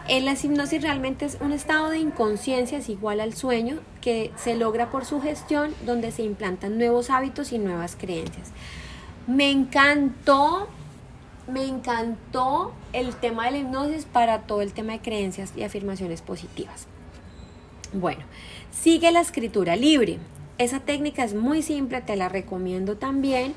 En 0.06 0.24
la 0.24 0.32
hipnosis 0.32 0.80
realmente 0.80 1.24
es 1.24 1.38
un 1.40 1.52
estado 1.52 1.90
de 1.90 1.98
inconsciencia, 1.98 2.78
es 2.78 2.88
igual 2.88 3.20
al 3.20 3.34
sueño, 3.34 3.80
que 4.00 4.30
se 4.36 4.54
logra 4.54 4.90
por 4.90 5.04
su 5.04 5.20
gestión, 5.20 5.74
donde 5.84 6.12
se 6.12 6.22
implantan 6.22 6.78
nuevos 6.78 7.10
hábitos 7.10 7.52
y 7.52 7.58
nuevas 7.58 7.96
creencias. 7.96 8.52
Me 9.26 9.50
encantó 9.50 10.68
me 11.48 11.64
encantó 11.64 12.72
el 12.92 13.14
tema 13.16 13.46
de 13.46 13.52
la 13.52 13.58
hipnosis 13.58 14.04
para 14.04 14.42
todo 14.42 14.62
el 14.62 14.72
tema 14.72 14.92
de 14.92 15.00
creencias 15.00 15.52
y 15.56 15.62
afirmaciones 15.62 16.22
positivas. 16.22 16.86
Bueno, 17.92 18.20
sigue 18.70 19.10
la 19.12 19.20
escritura 19.20 19.74
libre. 19.76 20.18
Esa 20.58 20.80
técnica 20.80 21.24
es 21.24 21.34
muy 21.34 21.62
simple, 21.62 22.00
te 22.02 22.16
la 22.16 22.28
recomiendo 22.28 22.96
también 22.96 23.54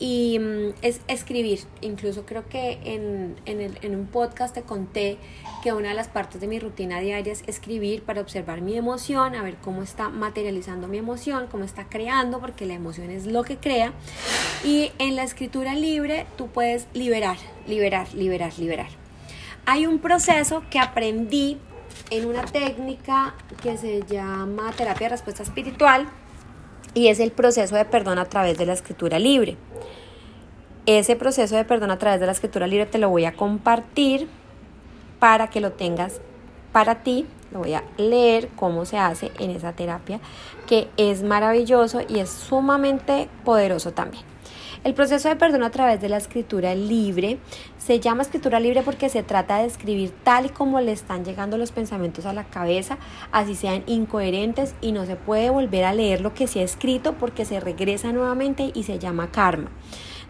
y 0.00 0.38
mm, 0.38 0.72
es 0.82 1.00
escribir. 1.06 1.60
Incluso 1.82 2.24
creo 2.24 2.48
que 2.48 2.80
en, 2.84 3.36
en, 3.44 3.94
un 3.94 4.06
podcast 4.06 4.54
te 4.54 4.62
conté 4.62 5.18
que 5.62 5.72
una 5.72 5.90
de 5.90 5.94
las 5.94 6.08
partes 6.08 6.40
de 6.40 6.48
mi 6.48 6.58
rutina 6.58 7.00
diaria 7.00 7.32
es 7.32 7.44
escribir 7.46 8.02
para 8.02 8.22
observar 8.22 8.62
mi 8.62 8.76
emoción, 8.76 9.34
a 9.34 9.42
ver 9.42 9.56
cómo 9.56 9.82
está 9.82 10.08
materializando 10.08 10.88
mi 10.88 10.98
emoción, 10.98 11.46
cómo 11.50 11.64
está 11.64 11.88
creando, 11.88 12.40
porque 12.40 12.64
la 12.66 12.74
emoción 12.74 13.10
es 13.10 13.26
lo 13.26 13.44
que 13.44 13.58
crea. 13.58 13.92
Y 14.64 14.90
en 14.98 15.14
la 15.16 15.22
escritura 15.22 15.74
libre 15.74 16.26
tú 16.36 16.48
puedes 16.48 16.88
liberar, 16.94 17.36
liberar, 17.68 18.12
liberar, 18.14 18.58
liberar. 18.58 18.88
Hay 19.66 19.86
un 19.86 19.98
proceso 19.98 20.64
que 20.70 20.78
aprendí 20.78 21.58
en 22.08 22.24
una 22.24 22.44
técnica 22.44 23.34
que 23.62 23.76
se 23.76 24.02
llama 24.02 24.72
terapia 24.72 25.08
de 25.08 25.10
respuesta 25.10 25.42
espiritual 25.42 26.08
y 26.94 27.08
es 27.08 27.20
el 27.20 27.30
proceso 27.30 27.76
de 27.76 27.84
perdón 27.84 28.18
a 28.18 28.24
través 28.24 28.58
de 28.58 28.66
la 28.66 28.72
escritura 28.72 29.18
libre. 29.18 29.56
Ese 30.98 31.14
proceso 31.14 31.54
de 31.54 31.64
perdón 31.64 31.92
a 31.92 31.98
través 32.00 32.18
de 32.18 32.26
la 32.26 32.32
escritura 32.32 32.66
libre 32.66 32.84
te 32.84 32.98
lo 32.98 33.08
voy 33.08 33.24
a 33.24 33.34
compartir 33.34 34.26
para 35.20 35.48
que 35.48 35.60
lo 35.60 35.70
tengas 35.70 36.20
para 36.72 37.04
ti. 37.04 37.26
Lo 37.52 37.60
voy 37.60 37.74
a 37.74 37.84
leer 37.96 38.48
cómo 38.56 38.84
se 38.84 38.98
hace 38.98 39.30
en 39.38 39.52
esa 39.52 39.72
terapia, 39.72 40.18
que 40.66 40.88
es 40.96 41.22
maravilloso 41.22 42.00
y 42.08 42.18
es 42.18 42.28
sumamente 42.28 43.28
poderoso 43.44 43.92
también. 43.92 44.24
El 44.82 44.94
proceso 44.94 45.28
de 45.28 45.36
perdón 45.36 45.62
a 45.62 45.70
través 45.70 46.00
de 46.00 46.08
la 46.08 46.16
escritura 46.16 46.74
libre 46.74 47.38
se 47.78 48.00
llama 48.00 48.22
escritura 48.22 48.58
libre 48.58 48.82
porque 48.82 49.10
se 49.10 49.22
trata 49.22 49.58
de 49.58 49.66
escribir 49.66 50.12
tal 50.24 50.46
y 50.46 50.48
como 50.48 50.80
le 50.80 50.90
están 50.90 51.24
llegando 51.24 51.56
los 51.56 51.70
pensamientos 51.70 52.26
a 52.26 52.32
la 52.32 52.44
cabeza, 52.44 52.98
así 53.30 53.54
sean 53.54 53.84
incoherentes 53.86 54.74
y 54.80 54.90
no 54.90 55.06
se 55.06 55.14
puede 55.14 55.50
volver 55.50 55.84
a 55.84 55.92
leer 55.92 56.20
lo 56.20 56.34
que 56.34 56.48
se 56.48 56.58
ha 56.58 56.64
escrito 56.64 57.12
porque 57.12 57.44
se 57.44 57.60
regresa 57.60 58.10
nuevamente 58.10 58.72
y 58.74 58.82
se 58.82 58.98
llama 58.98 59.30
karma. 59.30 59.70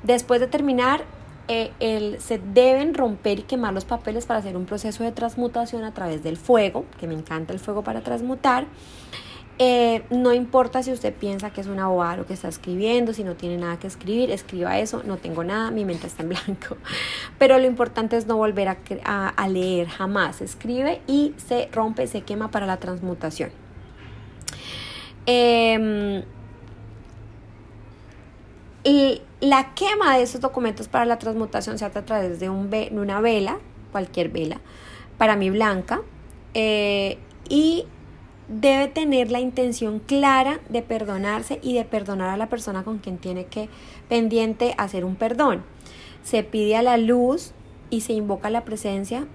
Después 0.02 0.40
de 0.40 0.46
terminar, 0.46 1.04
eh, 1.48 2.16
se 2.20 2.38
deben 2.38 2.94
romper 2.94 3.40
y 3.40 3.42
quemar 3.42 3.74
los 3.74 3.84
papeles 3.84 4.24
para 4.24 4.38
hacer 4.38 4.56
un 4.56 4.66
proceso 4.66 5.02
de 5.02 5.12
transmutación 5.12 5.84
a 5.84 5.92
través 5.92 6.22
del 6.22 6.36
fuego, 6.36 6.84
que 6.98 7.06
me 7.06 7.14
encanta 7.14 7.52
el 7.52 7.58
fuego 7.58 7.82
para 7.82 8.02
transmutar. 8.02 8.66
Eh, 9.62 10.04
no 10.08 10.32
importa 10.32 10.82
si 10.82 10.90
usted 10.90 11.12
piensa 11.12 11.50
que 11.50 11.60
es 11.60 11.66
una 11.66 11.88
bobada 11.88 12.16
lo 12.16 12.26
que 12.26 12.32
está 12.32 12.48
escribiendo, 12.48 13.12
si 13.12 13.24
no 13.24 13.34
tiene 13.34 13.58
nada 13.58 13.78
que 13.78 13.88
escribir, 13.88 14.30
escriba 14.30 14.78
eso, 14.78 15.02
no 15.04 15.18
tengo 15.18 15.44
nada, 15.44 15.70
mi 15.70 15.84
mente 15.84 16.06
está 16.06 16.22
en 16.22 16.30
blanco. 16.30 16.78
Pero 17.38 17.58
lo 17.58 17.66
importante 17.66 18.16
es 18.16 18.26
no 18.26 18.38
volver 18.38 18.68
a, 19.04 19.48
leer 19.48 19.88
jamás. 19.88 20.40
Escribe 20.40 21.02
y 21.06 21.34
se 21.36 21.68
rompe, 21.72 22.06
se 22.06 22.22
quema 22.22 22.50
para 22.50 22.64
la 22.64 22.78
transmutación. 22.78 23.50
Em, 25.26 26.22
y 28.82 29.20
la 29.40 29.74
quema 29.74 30.16
de 30.16 30.22
esos 30.22 30.40
documentos 30.40 30.88
para 30.88 31.04
la 31.04 31.18
transmutación 31.18 31.78
se 31.78 31.84
hace 31.84 31.98
a 31.98 32.04
través 32.04 32.40
de, 32.40 32.50
un, 32.50 32.70
una 32.92 33.20
vela, 33.20 33.58
cualquier 33.92 34.28
vela, 34.28 34.60
para 35.18 35.36
mí 35.36 35.50
blanca, 35.50 36.02
eh, 36.54 37.18
y 37.48 37.86
debe 38.48 38.88
tener 38.88 39.30
la 39.30 39.40
intención 39.40 40.00
clara 40.00 40.60
de 40.68 40.82
perdonarse 40.82 41.60
y 41.62 41.74
de 41.74 41.84
perdonar 41.84 42.30
a 42.30 42.36
la 42.36 42.48
persona 42.48 42.82
con 42.82 42.98
quien 42.98 43.18
tiene 43.18 43.46
que 43.46 43.68
pendiente 44.08 44.74
hacer 44.76 45.04
un 45.04 45.16
perdón. 45.16 45.62
Se 46.22 46.42
pide 46.42 46.76
a 46.76 46.82
la 46.82 46.96
luz 46.96 47.52
y 47.90 48.02
se 48.02 48.12
invoca 48.12 48.50
la 48.50 48.64
presencia 48.64 49.26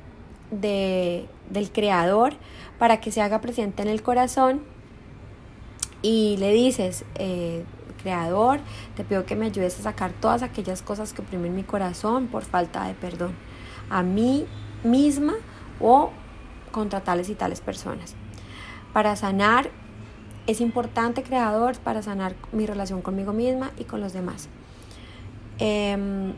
de, 0.52 1.26
del 1.50 1.72
Creador 1.72 2.34
para 2.78 3.00
que 3.00 3.12
se 3.12 3.22
haga 3.22 3.42
presente 3.42 3.82
en 3.82 3.88
el 3.88 4.04
corazón 4.04 4.62
y 6.02 6.38
le 6.38 6.52
dices, 6.52 7.06
eh, 7.16 7.64
Creador, 8.06 8.60
te 8.96 9.04
pido 9.04 9.26
que 9.26 9.36
me 9.36 9.48
ayudes 9.48 9.80
a 9.80 9.82
sacar 9.82 10.12
todas 10.12 10.44
aquellas 10.44 10.84
cosas 10.84 11.12
que 11.12 11.24
oprimen 11.24 11.56
mi 11.56 11.64
corazón 11.64 12.28
por 12.28 12.44
falta 12.44 12.86
de 12.86 12.94
perdón 12.94 13.34
a 13.90 14.04
mí 14.04 14.46
misma 14.84 15.34
o 15.80 16.12
contra 16.72 17.02
tales 17.02 17.30
y 17.30 17.34
tales 17.34 17.62
personas 17.62 18.14
para 18.94 19.16
sanar. 19.16 19.72
Es 20.46 20.62
importante, 20.62 21.24
creador, 21.24 21.80
para 21.80 22.04
sanar 22.04 22.36
mi 22.52 22.68
relación 22.68 23.02
conmigo 23.02 23.34
misma 23.34 23.72
y 23.80 23.86
con 23.86 24.02
los 24.02 24.14
demás. 24.14 24.50
Em, 25.58 26.34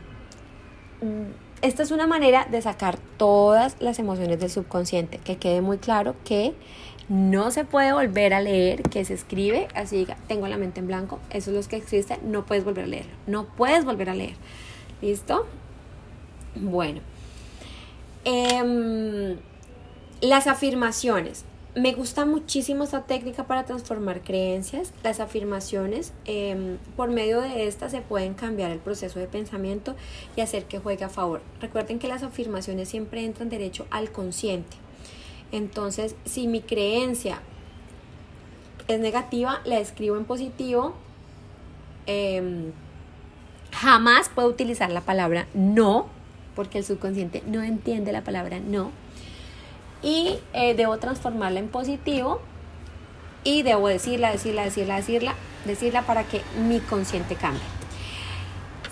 esta 1.60 1.82
es 1.82 1.90
una 1.90 2.06
manera 2.06 2.46
de 2.50 2.62
sacar 2.62 2.96
todas 3.18 3.76
las 3.78 3.98
emociones 3.98 4.40
del 4.40 4.48
subconsciente, 4.48 5.18
que 5.18 5.36
quede 5.36 5.60
muy 5.60 5.76
claro 5.76 6.14
que 6.24 6.54
no 7.08 7.50
se 7.50 7.64
puede 7.64 7.92
volver 7.92 8.34
a 8.34 8.40
leer, 8.40 8.82
que 8.82 9.04
se 9.04 9.14
escribe, 9.14 9.68
así 9.74 9.96
diga, 9.96 10.16
tengo 10.26 10.46
la 10.46 10.58
mente 10.58 10.80
en 10.80 10.86
blanco, 10.86 11.18
eso 11.30 11.50
es 11.50 11.64
lo 11.64 11.70
que 11.70 11.76
existe, 11.76 12.18
no 12.22 12.44
puedes 12.44 12.64
volver 12.64 12.84
a 12.84 12.88
leerlo, 12.88 13.12
no 13.26 13.44
puedes 13.44 13.84
volver 13.84 14.10
a 14.10 14.14
leer. 14.14 14.34
¿Listo? 15.00 15.46
Bueno. 16.54 17.00
Em, 18.24 19.38
las 20.20 20.46
afirmaciones. 20.46 21.44
Me 21.74 21.92
gusta 21.92 22.24
muchísimo 22.24 22.82
esta 22.82 23.02
técnica 23.04 23.44
para 23.46 23.64
transformar 23.64 24.22
creencias. 24.22 24.92
Las 25.04 25.20
afirmaciones, 25.20 26.12
em, 26.24 26.78
por 26.96 27.10
medio 27.10 27.40
de 27.40 27.68
estas 27.68 27.92
se 27.92 28.00
pueden 28.00 28.34
cambiar 28.34 28.72
el 28.72 28.80
proceso 28.80 29.20
de 29.20 29.28
pensamiento 29.28 29.94
y 30.34 30.40
hacer 30.40 30.64
que 30.64 30.80
juegue 30.80 31.04
a 31.04 31.08
favor. 31.08 31.40
Recuerden 31.60 32.00
que 32.00 32.08
las 32.08 32.24
afirmaciones 32.24 32.88
siempre 32.88 33.24
entran 33.24 33.48
derecho 33.48 33.86
al 33.90 34.10
consciente. 34.10 34.76
Entonces, 35.52 36.14
si 36.24 36.46
mi 36.46 36.60
creencia 36.60 37.40
es 38.86 39.00
negativa, 39.00 39.60
la 39.64 39.78
escribo 39.78 40.16
en 40.16 40.24
positivo. 40.24 40.94
Em, 42.06 42.72
jamás 43.72 44.28
puedo 44.28 44.48
utilizar 44.48 44.90
la 44.90 45.02
palabra 45.02 45.46
no, 45.54 46.06
porque 46.54 46.78
el 46.78 46.84
subconsciente 46.84 47.42
no 47.46 47.62
entiende 47.62 48.12
la 48.12 48.24
palabra 48.24 48.60
no 48.60 48.90
y 50.02 50.38
eh, 50.52 50.74
debo 50.74 50.98
transformarla 50.98 51.60
en 51.60 51.68
positivo 51.68 52.40
y 53.44 53.62
debo 53.62 53.88
decirla, 53.88 54.30
decirla, 54.30 54.64
decirla, 54.64 54.96
decirla, 54.96 55.34
decirla 55.64 56.02
para 56.02 56.24
que 56.24 56.42
mi 56.66 56.80
consciente 56.80 57.34
cambie. 57.34 57.62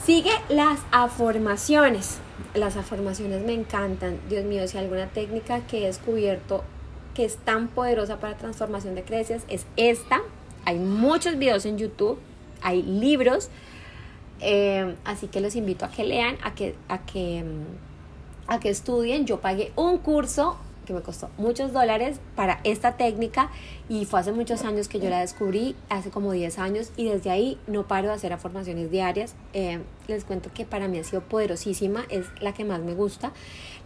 Sigue 0.05 0.33
las 0.49 0.81
afirmaciones. 0.93 2.19
Las 2.55 2.77
afirmaciones 2.77 3.43
me 3.43 3.53
encantan. 3.53 4.19
Dios 4.29 4.45
mío, 4.45 4.67
si 4.69 4.79
alguna 4.79 5.09
técnica 5.09 5.61
que 5.67 5.83
he 5.83 5.87
descubierto 5.87 6.65
que 7.17 7.25
es 7.25 7.39
tan 7.39 7.69
poderosa 7.69 8.21
para 8.21 8.37
transformación 8.37 8.95
de 8.95 9.03
creencias 9.03 9.45
es 9.49 9.65
esta. 9.77 10.21
Hay 10.67 10.79
muchos 10.79 11.39
videos 11.39 11.65
en 11.65 11.79
YouTube, 11.79 12.19
hay 12.61 12.83
libros, 12.83 13.49
eh, 14.41 14.95
así 15.05 15.29
que 15.29 15.41
los 15.41 15.57
invito 15.57 15.87
a 15.87 15.91
que 15.91 16.05
lean, 16.05 16.37
a 16.43 16.55
que, 16.55 16.75
a 16.89 17.07
que, 17.07 17.43
mm, 17.43 18.51
a 18.53 18.61
que 18.61 18.69
estudien. 18.69 19.25
Yo 19.25 19.41
pagué 19.41 19.73
un 19.77 19.97
curso 19.97 20.59
que 20.87 20.95
me 20.95 21.03
costó 21.03 21.29
muchos 21.37 21.73
dólares 21.73 22.19
para 22.35 22.61
esta 22.65 22.97
técnica 22.97 23.51
y 23.89 24.07
fue 24.07 24.21
hace 24.21 24.33
muchos 24.33 24.63
años 24.65 24.89
que 24.89 24.99
yo 24.99 25.11
la 25.11 25.21
descubrí, 25.21 25.77
hace 25.91 26.11
como 26.11 26.33
10 26.33 26.59
años 26.59 26.93
y 26.97 27.05
desde 27.09 27.31
ahí 27.31 27.59
no 27.67 27.87
paro 27.87 28.09
de 28.09 28.15
hacer 28.15 28.33
afirmaciones 28.33 28.91
diarias. 28.91 29.35
Eh, 29.53 29.81
les 30.09 30.25
cuento 30.25 30.51
que 30.55 30.65
para 30.65 30.89
mí 30.89 30.99
ha 30.99 31.05
sido 31.05 31.21
poderosísima, 31.21 32.07
es 32.09 32.27
la 32.41 32.55
que 32.55 32.65
más 32.65 32.81
me 32.81 32.95
gusta. 32.95 33.33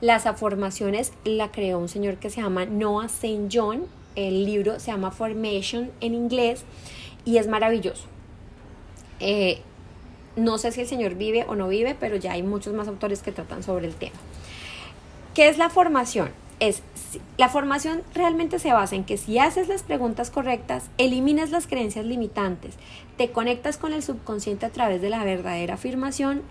Las 0.00 0.26
afirmaciones 0.26 1.12
la 1.24 1.50
creó 1.50 1.78
un 1.78 1.88
señor 1.88 2.18
que 2.18 2.30
se 2.30 2.40
llama 2.40 2.66
Noah 2.66 3.06
St. 3.06 3.48
John, 3.52 3.86
el 4.14 4.44
libro 4.44 4.78
se 4.78 4.92
llama 4.92 5.10
Formation 5.10 5.90
en 6.00 6.14
inglés 6.14 6.64
y 7.24 7.38
es 7.38 7.48
maravilloso. 7.48 8.04
Eh, 9.20 9.60
no 10.36 10.58
sé 10.58 10.72
si 10.72 10.80
el 10.80 10.86
señor 10.86 11.14
vive 11.14 11.44
o 11.48 11.54
no 11.54 11.68
vive, 11.68 11.96
pero 11.98 12.16
ya 12.16 12.32
hay 12.32 12.42
muchos 12.42 12.72
más 12.72 12.88
autores 12.88 13.22
que 13.22 13.32
tratan 13.32 13.62
sobre 13.62 13.86
el 13.86 13.94
tema. 13.94 14.16
¿Qué 15.34 15.48
es 15.48 15.58
la 15.58 15.70
formación? 15.70 16.30
Es 16.60 16.82
la 17.38 17.48
formación 17.48 18.02
realmente 18.14 18.58
se 18.58 18.72
basa 18.72 18.94
en 18.94 19.04
que 19.04 19.16
si 19.16 19.38
haces 19.38 19.66
las 19.66 19.82
preguntas 19.82 20.30
correctas, 20.30 20.90
eliminas 20.98 21.50
las 21.50 21.66
creencias 21.66 22.04
limitantes, 22.04 22.74
te 23.16 23.30
conectas 23.30 23.78
con 23.78 23.92
el 23.92 24.02
subconsciente 24.02 24.66
a 24.66 24.70
través 24.70 25.00
de 25.00 25.10
la 25.10 25.24
verdadera 25.24 25.74
afirmación 25.74 26.42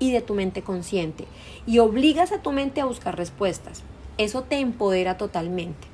y 0.00 0.10
de 0.10 0.20
tu 0.20 0.34
mente 0.34 0.62
consciente 0.62 1.24
y 1.66 1.78
obligas 1.78 2.32
a 2.32 2.42
tu 2.42 2.52
mente 2.52 2.80
a 2.80 2.84
buscar 2.84 3.16
respuestas. 3.16 3.82
Eso 4.18 4.42
te 4.42 4.58
empodera 4.58 5.16
totalmente. 5.16 5.86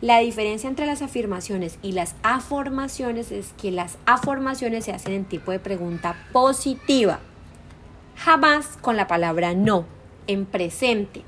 La 0.00 0.18
diferencia 0.18 0.68
entre 0.68 0.86
las 0.86 1.02
afirmaciones 1.02 1.78
y 1.82 1.92
las 1.92 2.14
afirmaciones 2.22 3.30
es 3.30 3.52
que 3.60 3.70
las 3.70 3.96
afirmaciones 4.06 4.86
se 4.86 4.92
hacen 4.92 5.12
en 5.12 5.24
tipo 5.24 5.52
de 5.52 5.60
pregunta 5.60 6.16
positiva, 6.32 7.20
jamás 8.16 8.78
con 8.80 8.96
la 8.96 9.06
palabra 9.06 9.54
no, 9.54 9.84
en 10.26 10.46
presente 10.46 11.22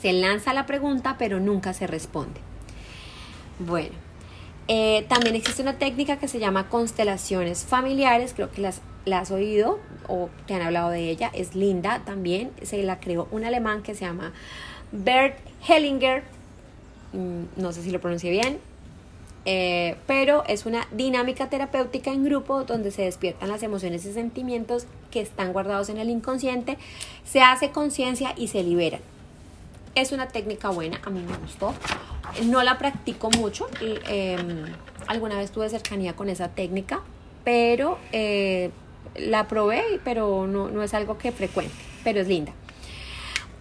se 0.00 0.12
lanza 0.12 0.54
la 0.54 0.66
pregunta, 0.66 1.16
pero 1.18 1.40
nunca 1.40 1.74
se 1.74 1.86
responde. 1.86 2.40
Bueno, 3.58 3.94
eh, 4.68 5.04
también 5.08 5.34
existe 5.34 5.62
una 5.62 5.78
técnica 5.78 6.18
que 6.18 6.28
se 6.28 6.38
llama 6.38 6.68
constelaciones 6.68 7.64
familiares, 7.64 8.32
creo 8.34 8.50
que 8.50 8.62
las, 8.62 8.80
has 9.12 9.30
oído 9.30 9.80
o 10.06 10.30
te 10.46 10.54
han 10.54 10.62
hablado 10.62 10.90
de 10.90 11.10
ella, 11.10 11.30
es 11.34 11.54
linda 11.54 12.02
también, 12.04 12.52
se 12.62 12.82
la 12.82 13.00
creó 13.00 13.26
un 13.32 13.44
alemán 13.44 13.82
que 13.82 13.94
se 13.94 14.04
llama 14.04 14.32
Bert 14.92 15.36
Hellinger, 15.68 16.22
mm, 17.12 17.60
no 17.60 17.72
sé 17.72 17.82
si 17.82 17.90
lo 17.90 18.00
pronuncié 18.00 18.30
bien, 18.30 18.58
eh, 19.44 19.96
pero 20.06 20.44
es 20.46 20.66
una 20.66 20.86
dinámica 20.92 21.50
terapéutica 21.50 22.12
en 22.12 22.24
grupo 22.24 22.64
donde 22.64 22.92
se 22.92 23.02
despiertan 23.02 23.48
las 23.48 23.62
emociones 23.62 24.04
y 24.04 24.12
sentimientos 24.12 24.86
que 25.10 25.20
están 25.20 25.52
guardados 25.52 25.88
en 25.88 25.98
el 25.98 26.10
inconsciente, 26.10 26.78
se 27.24 27.40
hace 27.40 27.70
conciencia 27.70 28.34
y 28.36 28.48
se 28.48 28.62
liberan. 28.62 29.00
Es 29.94 30.12
una 30.12 30.28
técnica 30.28 30.70
buena, 30.70 31.00
a 31.04 31.10
mí 31.10 31.20
me 31.20 31.36
gustó. 31.38 31.74
No 32.44 32.62
la 32.62 32.78
practico 32.78 33.30
mucho, 33.30 33.68
em, 33.80 34.64
alguna 35.08 35.36
vez 35.36 35.50
tuve 35.50 35.68
cercanía 35.68 36.14
con 36.14 36.28
esa 36.28 36.48
técnica, 36.48 37.00
pero 37.44 37.98
eh, 38.12 38.70
la 39.16 39.48
probé, 39.48 39.82
pero 40.04 40.46
no, 40.46 40.68
no 40.68 40.82
es 40.82 40.94
algo 40.94 41.18
que 41.18 41.32
frecuente, 41.32 41.74
pero 42.04 42.20
es 42.20 42.28
linda. 42.28 42.52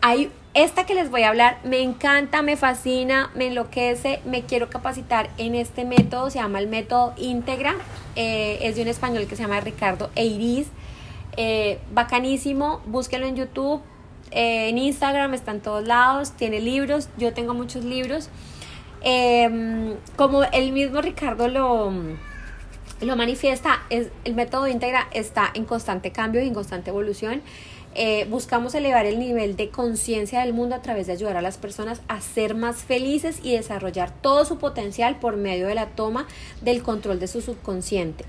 Hay 0.02 0.32
esta 0.54 0.86
que 0.86 0.96
les 0.96 1.12
voy 1.12 1.24
a 1.24 1.30
hablar, 1.30 1.60
me 1.64 1.82
encanta, 1.82 2.42
me 2.42 2.58
fascina, 2.58 3.32
me 3.36 3.48
enloquece, 3.48 4.20
me 4.26 4.44
quiero 4.44 4.70
capacitar 4.70 5.30
en 5.38 5.56
este 5.56 5.86
método, 5.86 6.30
se 6.30 6.40
llama 6.40 6.60
el 6.60 6.68
método 6.68 7.14
íntegra, 7.18 7.76
eh, 8.16 8.60
es 8.62 8.76
de 8.76 8.82
un 8.82 8.88
español 8.88 9.28
que 9.28 9.36
se 9.36 9.44
llama 9.44 9.60
Ricardo 9.60 10.10
Eiris, 10.16 10.68
eh, 11.38 11.80
bacanísimo, 11.94 12.82
búsquenlo 12.86 13.28
en 13.28 13.36
YouTube, 13.36 13.82
eh, 14.32 14.70
en 14.70 14.78
Instagram, 14.78 15.34
está 15.34 15.52
en 15.52 15.62
todos 15.62 15.88
lados, 15.88 16.32
tiene 16.32 16.60
libros, 16.60 17.10
yo 17.18 17.34
tengo 17.34 17.54
muchos 17.54 17.84
libros, 17.84 18.30
em, 19.02 19.96
como 20.16 20.44
el 20.44 20.72
mismo 20.72 21.02
Ricardo 21.02 21.48
lo 21.48 21.94
lo 23.02 23.16
manifiesta, 23.16 23.82
es, 23.90 24.10
el 24.26 24.36
método 24.36 24.68
íntegra 24.68 25.08
está 25.12 25.52
en 25.54 25.66
constante 25.66 26.12
cambio 26.12 26.42
y 26.42 26.48
en 26.48 26.54
constante 26.54 26.90
evolución. 26.90 27.42
Eh, 27.96 28.28
buscamos 28.30 28.76
elevar 28.76 29.06
el 29.06 29.20
nivel 29.20 29.56
de 29.56 29.70
conciencia 29.70 30.42
del 30.42 30.54
mundo 30.54 30.76
a 30.76 30.82
través 30.82 31.08
de 31.08 31.14
ayudar 31.14 31.38
a 31.38 31.42
las 31.42 31.58
personas 31.58 32.02
a 32.08 32.22
ser 32.22 32.56
más 32.56 32.78
felices 32.84 33.40
y 33.42 33.54
desarrollar 33.54 34.12
todo 34.22 34.46
su 34.46 34.60
potencial 34.60 35.18
por 35.18 35.38
medio 35.38 35.68
de 35.68 35.76
la 35.76 35.88
toma 35.88 36.28
del 36.62 36.84
control 36.84 37.20
de 37.20 37.28
su 37.28 37.42
subconsciente. 37.42 38.26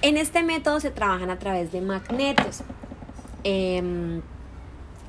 En 0.00 0.16
este 0.16 0.42
método 0.42 0.80
se 0.80 0.90
trabajan 0.90 1.30
a 1.30 1.38
través 1.38 1.70
de 1.70 1.80
magnetos, 1.80 2.62
em, 3.44 4.22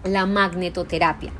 la 0.03 0.25
magnetoterapia. 0.25 1.31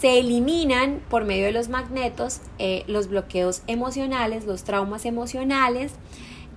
Se 0.00 0.18
eliminan 0.18 1.00
por 1.08 1.24
medio 1.24 1.46
de 1.46 1.52
los 1.52 1.68
magnetos 1.68 2.40
eh, 2.58 2.84
los 2.88 3.08
bloqueos 3.08 3.62
emocionales, 3.66 4.44
los 4.44 4.64
traumas 4.64 5.06
emocionales, 5.06 5.92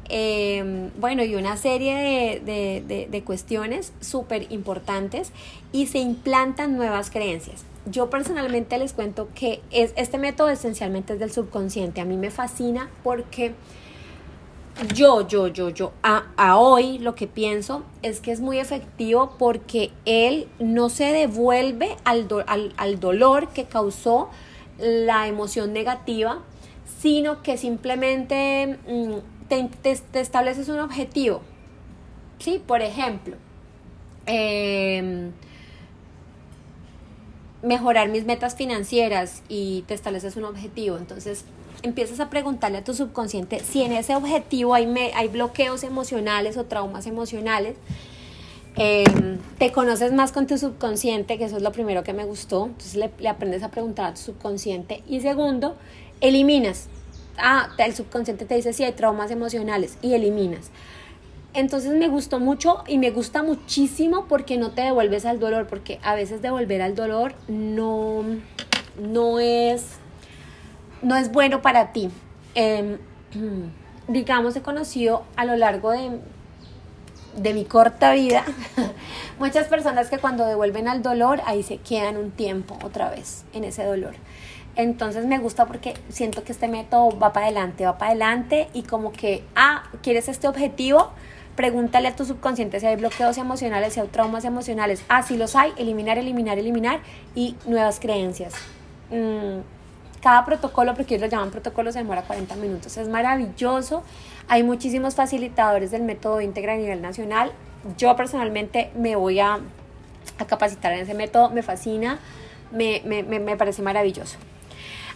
Em, 0.10 0.90
bueno, 1.00 1.24
y 1.24 1.36
una 1.36 1.58
serie 1.58 2.42
de, 2.44 3.24
cuestiones 3.26 3.92
súper 4.00 4.50
importantes 4.52 5.32
y 5.74 5.88
se 5.88 6.00
implantan 6.00 6.78
nuevas 6.78 7.10
creencias. 7.10 7.66
Yo 7.86 8.10
personalmente 8.10 8.78
les 8.78 8.94
cuento 8.94 9.28
que 9.36 9.62
es, 9.72 9.94
este 9.98 10.18
método 10.18 10.50
esencialmente 10.50 11.14
es 11.14 11.20
del 11.20 11.32
subconsciente. 11.32 12.00
A 12.00 12.06
mí 12.06 12.16
me 12.16 12.32
fascina 12.32 12.90
porque 13.04 13.54
yo, 14.94 15.28
yo, 15.28 15.48
yo, 15.48 15.70
yo, 15.70 15.94
a, 16.04 16.58
hoy 16.58 17.00
lo 17.00 17.16
que 17.16 17.28
pienso 17.28 17.84
es 18.04 18.20
que 18.20 18.32
es 18.32 18.40
muy 18.40 18.60
efectivo 18.60 19.36
porque 19.40 19.92
él 20.06 20.48
no 20.60 20.90
se 20.90 21.06
devuelve 21.06 21.98
al, 22.04 22.28
al 22.78 23.00
dolor 23.00 23.50
que 23.50 23.66
causó 23.66 24.30
la 24.78 25.28
emoción 25.28 25.74
negativa, 25.74 26.40
sino 27.00 27.42
que 27.42 27.58
simplemente 27.58 28.78
mm, 28.88 29.48
te, 29.48 30.20
estableces 30.20 30.70
un 30.70 30.80
objetivo. 30.80 31.42
¿Sí? 32.40 32.62
Por 32.66 32.82
ejemplo, 32.82 33.36
em, 34.28 35.32
mejorar 37.64 38.10
mis 38.10 38.26
metas 38.26 38.56
financieras 38.56 39.42
y 39.50 39.84
te 39.88 39.96
estableces 39.96 40.36
un 40.36 40.46
objetivo. 40.46 40.98
Entonces 40.98 41.46
empiezas 41.84 42.20
a 42.20 42.30
preguntarle 42.30 42.80
a 42.80 42.84
tu 42.84 42.94
subconsciente 42.94 43.60
si 43.60 43.82
en 43.82 43.92
ese 43.92 44.16
objetivo 44.16 44.74
hay, 44.74 44.88
hay 45.16 45.28
bloqueos 45.28 45.84
emocionales 45.84 46.58
o 46.58 46.66
traumas 46.66 47.08
emocionales. 47.08 47.76
Em, 48.76 49.40
te 49.58 49.72
conoces 49.72 50.14
más 50.14 50.32
con 50.32 50.46
tu 50.46 50.58
subconsciente, 50.58 51.40
que 51.40 51.46
eso 51.46 51.58
es 51.58 51.64
lo 51.64 51.72
primero 51.72 52.04
que 52.04 52.14
me 52.14 52.26
gustó. 52.26 52.68
Entonces 52.68 52.96
le, 52.96 53.28
aprendes 53.28 53.64
a 53.64 53.70
preguntar 53.70 54.06
a 54.06 54.14
tu 54.14 54.22
subconsciente. 54.22 55.04
Y 55.08 55.22
segundo, 55.22 55.76
eliminas 56.22 56.88
ah, 57.38 57.70
el 57.78 57.96
subconsciente 57.96 58.46
te 58.46 58.56
dice 58.56 58.74
si 58.74 58.84
hay 58.84 58.94
traumas 58.94 59.32
emocionales 59.32 59.98
y 60.02 60.14
eliminas. 60.14 60.72
Entonces 61.54 61.92
me 61.94 62.08
gustó 62.08 62.40
mucho 62.40 62.84
y 62.88 62.98
me 62.98 63.10
gusta 63.10 63.42
muchísimo 63.42 64.26
porque 64.28 64.58
no 64.58 64.72
te 64.72 64.82
devuelves 64.82 65.26
al 65.26 65.40
dolor, 65.40 65.68
porque 65.68 66.00
a 66.04 66.14
veces 66.14 66.42
devolver 66.42 66.82
al 66.82 66.94
dolor 66.94 67.34
no, 67.48 68.24
no, 69.02 69.40
es, 69.40 69.86
no 71.02 71.16
es 71.16 71.32
bueno 71.32 71.62
para 71.62 71.92
ti. 71.92 72.10
Em, 72.56 72.98
digamos, 74.08 74.56
he 74.56 74.62
conocido 74.62 75.24
a 75.36 75.46
lo 75.46 75.56
largo 75.56 75.92
de, 75.92 76.20
de 77.36 77.54
mi 77.54 77.66
corta 77.66 78.14
vida 78.14 78.44
muchas 79.40 79.68
personas 79.68 80.10
que 80.10 80.18
cuando 80.18 80.46
devuelven 80.46 80.88
al 80.88 81.02
dolor, 81.02 81.42
ahí 81.46 81.64
se 81.64 81.78
quedan 81.78 82.18
un 82.18 82.32
tiempo 82.32 82.78
otra 82.84 83.10
vez 83.10 83.46
en 83.54 83.64
ese 83.64 83.84
dolor. 83.84 84.16
Entonces 84.76 85.26
me 85.26 85.40
gusta 85.40 85.66
porque 85.66 85.96
siento 86.10 86.44
que 86.44 86.52
este 86.52 86.68
método 86.68 87.18
va 87.18 87.34
para 87.34 87.48
adelante, 87.48 87.86
va 87.86 87.98
para 87.98 88.12
adelante 88.12 88.68
y 88.74 88.84
como 88.84 89.12
que, 89.12 89.44
ah, 89.56 89.84
¿quieres 90.04 90.30
este 90.30 90.48
objetivo? 90.48 91.12
Pregúntale 91.56 92.08
a 92.10 92.16
tu 92.16 92.26
subconsciente 92.26 92.80
si 92.80 92.86
hay 92.86 92.96
bloqueos 92.96 93.40
emocionales, 93.40 93.94
si 93.94 94.00
hay 94.00 94.08
traumas 94.08 94.46
emocionales. 94.46 95.04
Ah, 95.10 95.24
si 95.24 95.36
los 95.36 95.56
hay, 95.56 95.74
eliminar, 95.78 96.20
eliminar, 96.20 96.60
eliminar 96.60 97.00
y 97.34 97.56
nuevas 97.66 98.00
creencias. 98.00 98.54
Mm, 99.10 99.62
cada 100.22 100.46
protocolo, 100.46 100.94
porque 100.96 101.16
ellos 101.16 101.30
lo 101.30 101.32
llaman 101.32 101.52
protocolo, 101.52 101.92
se 101.92 102.00
demora 102.00 102.24
40 102.24 102.56
minutos. 102.56 102.98
Es 102.98 103.08
maravilloso. 103.08 104.04
Hay 104.48 104.64
muchísimos 104.64 105.16
facilitadores 105.16 105.92
del 105.92 106.04
método 106.04 106.42
íntegra 106.42 106.74
a 106.74 106.78
nivel 106.78 107.02
nacional. 107.02 107.52
Yo 107.98 108.16
personalmente 108.16 108.92
me 108.96 109.16
voy 109.16 109.40
a, 109.40 109.60
a 110.40 110.46
capacitar 110.46 110.94
en 110.94 111.00
ese 111.00 111.14
método, 111.14 111.50
me 111.50 111.64
fascina, 111.64 112.20
me, 112.72 113.02
me, 113.06 113.24
me 113.24 113.58
parece 113.58 113.82
maravilloso. 113.82 114.38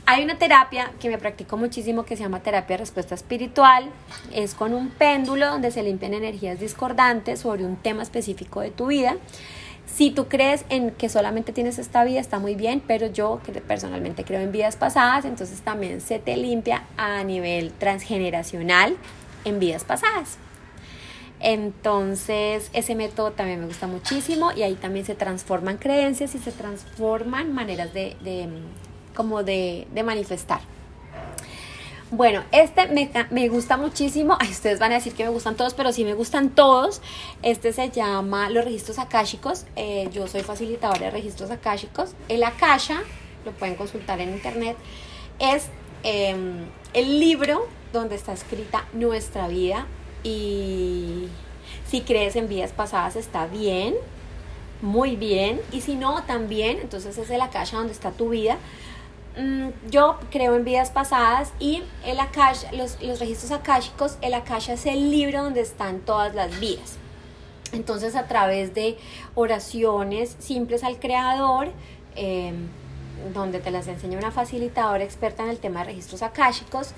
Hay 0.06 0.24
una 0.24 0.38
terapia 0.38 0.92
que 1.00 1.10
me 1.10 1.18
practico 1.18 1.58
muchísimo 1.58 2.04
que 2.04 2.18
se 2.18 2.24
llama 2.24 2.42
terapia 2.42 2.76
de 2.76 2.80
respuesta 2.80 3.16
espiritual. 3.16 3.90
Es 4.34 4.56
con 4.56 4.74
un 4.74 4.90
péndulo 4.90 5.48
donde 5.48 5.72
se 5.72 5.84
limpian 5.84 6.14
energías 6.14 6.60
discordantes 6.60 7.40
sobre 7.40 7.66
un 7.66 7.78
tema 7.78 8.04
específico 8.04 8.62
de 8.62 8.72
tu 8.72 8.88
vida. 8.88 9.16
Si 9.86 10.12
tú 10.12 10.28
crees 10.28 10.66
en 10.70 10.92
que 10.92 11.10
solamente 11.10 11.52
tienes 11.52 11.78
esta 11.78 12.04
vida, 12.04 12.20
está 12.20 12.40
muy 12.40 12.56
bien, 12.56 12.82
pero 12.86 13.08
yo 13.08 13.42
personalmente 13.68 14.24
creo 14.24 14.40
en 14.40 14.52
vidas 14.52 14.78
pasadas, 14.78 15.26
entonces 15.26 15.62
también 15.62 16.02
se 16.02 16.18
te 16.18 16.38
limpia 16.38 16.84
a 16.98 17.24
nivel 17.24 17.72
transgeneracional 17.74 18.96
en 19.44 19.60
vidas 19.60 19.84
pasadas. 19.84 20.38
Entonces, 21.42 22.70
ese 22.74 22.96
método 22.96 23.32
también 23.32 23.60
me 23.60 23.66
gusta 23.66 23.88
muchísimo 23.88 24.52
y 24.52 24.62
ahí 24.62 24.76
también 24.76 25.06
se 25.06 25.16
transforman 25.16 25.78
creencias 25.78 26.36
y 26.36 26.38
se 26.38 26.52
transforman 26.52 27.52
maneras 27.52 27.94
de, 27.94 28.16
como 29.16 29.44
de, 29.44 29.88
manifestar. 30.06 30.62
Bueno, 32.14 32.44
este 32.52 32.88
me, 33.32 33.48
gusta 33.48 33.78
muchísimo. 33.78 34.38
Ustedes 34.42 34.80
van 34.80 34.92
a 34.92 34.96
decir 34.96 35.14
que 35.14 35.24
me 35.24 35.30
gustan 35.30 35.56
todos, 35.56 35.74
pero 35.74 35.94
sí 35.94 36.04
me 36.04 36.14
gustan 36.14 36.50
todos. 36.50 37.02
Este 37.42 37.72
se 37.72 37.90
llama 37.90 38.50
los 38.50 38.66
registros 38.66 39.00
akáshicos. 39.00 39.66
Eh, 39.78 40.10
yo 40.12 40.28
soy 40.28 40.42
facilitadora 40.42 41.06
de 41.06 41.12
registros 41.12 41.52
akáshicos. 41.52 42.14
El 42.28 42.44
akasha, 42.44 43.02
lo 43.46 43.54
pueden 43.54 43.76
consultar 43.76 44.20
en 44.20 44.34
internet, 44.34 44.76
es 45.40 45.68
em, 46.04 46.66
el 46.94 47.22
libro 47.22 47.66
donde 47.94 48.16
está 48.16 48.34
escrita 48.34 48.86
nuestra 48.92 49.48
vida. 49.48 49.88
Y 50.22 51.30
si 51.88 52.02
crees 52.02 52.36
en 52.36 52.50
vidas 52.50 52.74
pasadas, 52.74 53.16
está 53.16 53.48
bien, 53.48 53.96
muy 54.82 55.16
bien. 55.16 55.62
Y 55.72 55.80
si 55.80 55.96
no, 55.96 56.24
también. 56.24 56.80
Entonces 56.82 57.18
es 57.18 57.30
el 57.30 57.40
akasha 57.40 57.78
donde 57.78 57.94
está 57.94 58.12
tu 58.12 58.28
vida 58.28 58.58
yo 59.90 60.20
creo 60.30 60.56
en 60.56 60.66
vidas 60.66 60.92
pasadas 60.92 61.54
y 61.60 61.84
el 62.06 62.20
Akasha, 62.20 62.72
los, 62.74 63.02
los 63.02 63.20
registros 63.20 63.52
akáshicos, 63.52 64.18
el 64.22 64.34
Akasha 64.34 64.74
es 64.74 64.86
el 64.86 65.10
libro 65.10 65.44
donde 65.44 65.62
están 65.62 66.02
todas 66.02 66.36
las 66.36 66.60
vidas. 66.60 66.98
Entonces 67.72 68.16
a 68.16 68.28
través 68.28 68.74
de 68.74 68.98
oraciones 69.36 70.36
simples 70.40 70.84
al 70.84 71.00
creador, 71.00 71.72
em, 72.16 72.68
donde 73.34 73.60
te 73.60 73.72
las 73.72 73.88
enseña 73.88 74.18
una 74.18 74.32
facilitadora 74.32 75.04
experta 75.04 75.44
en 75.44 75.50
el 75.50 75.60
tema 75.60 75.80
de 75.82 75.86
registros 75.86 76.22
akáshicos, 76.22 76.94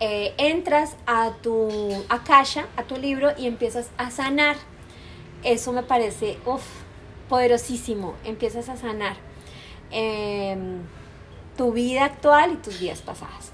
eh, 0.00 0.34
entras 0.36 0.96
a 1.06 1.32
tu 1.42 1.68
Akasha, 2.08 2.66
a 2.76 2.84
tu 2.84 2.96
libro 2.96 3.30
y 3.36 3.46
empiezas 3.46 3.90
a 3.96 4.10
sanar. 4.10 4.56
Eso 5.42 5.72
me 5.72 5.82
parece 5.82 6.38
poderosísimo, 7.28 8.14
empiezas 8.24 8.68
a 8.68 8.76
sanar. 8.76 9.16
Em, 9.90 10.82
tu 11.56 11.72
vida 11.72 12.04
actual 12.04 12.52
y 12.52 12.56
tus 12.56 12.80
vidas 12.80 13.02
pasadas. 13.02 13.52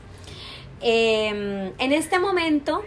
Em, 0.81 1.73
en 1.79 1.93
este 1.93 2.19
momento, 2.19 2.83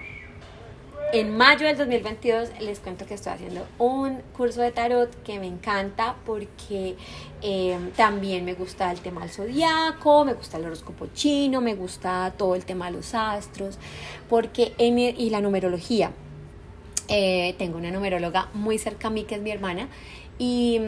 en 1.12 1.36
mayo 1.36 1.68
del 1.68 1.78
2022, 1.78 2.50
les 2.62 2.80
cuento 2.80 3.06
que 3.06 3.16
estoy 3.16 3.34
haciendo 3.34 3.68
un 3.78 4.22
curso 4.36 4.62
de 4.62 4.72
tarot 4.72 5.10
que 5.24 5.40
me 5.40 5.48
encanta 5.48 6.16
porque 6.26 6.96
em, 7.42 7.92
también 7.92 8.46
me 8.46 8.54
gusta 8.54 8.92
el 8.92 9.02
tema 9.02 9.22
del 9.22 9.30
zodiaco, 9.30 10.24
me 10.24 10.34
gusta 10.34 10.58
el 10.58 10.66
horóscopo 10.66 11.08
chino, 11.14 11.60
me 11.60 11.76
gusta 11.76 12.34
todo 12.38 12.56
el 12.56 12.64
tema 12.64 12.86
de 12.86 12.94
los 12.94 13.14
astros 13.14 13.78
porque 14.30 14.74
y 14.78 15.30
la 15.30 15.42
numerología. 15.42 16.12
Eh, 17.14 17.56
tengo 17.58 17.78
una 17.78 17.92
numeróloga 17.92 18.48
muy 18.54 18.78
cerca 18.78 19.10
a 19.10 19.12
mí 19.12 19.26
que 19.26 19.36
es 19.36 19.42
mi 19.42 19.52
hermana 19.52 19.90
y, 20.44 20.82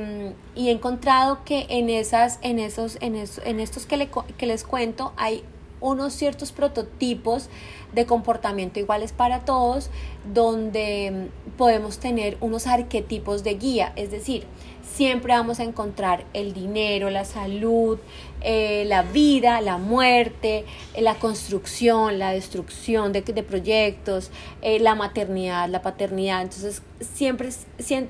he 0.56 0.72
encontrado 0.72 1.44
que 1.46 1.68
en, 1.70 1.92
esas, 1.92 2.40
en, 2.42 2.58
esos, 2.58 2.98
en, 3.02 3.16
en 3.16 3.60
estos 3.60 3.86
que, 3.86 4.10
que 4.36 4.48
les 4.48 4.64
cuento 4.64 5.14
hay 5.16 5.44
unos 5.80 6.14
ciertos 6.14 6.52
prototipos 6.52 7.50
de 7.94 8.08
comportamiento 8.08 8.80
iguales 8.80 9.12
para 9.12 9.46
todos, 9.46 9.92
donde 10.34 11.30
podemos 11.56 12.00
tener 12.00 12.36
unos 12.42 12.66
arquetipos 12.66 13.44
de 13.44 13.54
guía, 13.54 13.94
es 13.96 14.10
decir, 14.10 14.48
siempre 14.94 15.34
vamos 15.34 15.60
a 15.60 15.64
encontrar 15.64 16.26
el 16.34 16.54
dinero, 16.54 17.10
la 17.10 17.26
salud, 17.26 17.98
eh, 18.42 18.84
la 18.86 19.02
vida, 19.04 19.60
la 19.62 19.78
muerte, 19.78 20.66
eh, 20.94 21.02
la 21.02 21.16
construcción, 21.16 22.20
la 22.20 22.32
destrucción 22.32 23.12
de, 23.12 23.22
proyectos, 23.22 24.30
eh, 24.62 24.80
la 24.80 24.96
maternidad, 24.96 25.68
la 25.70 25.82
paternidad. 25.82 26.42
Entonces, 26.42 26.84
siempre, 27.00 27.50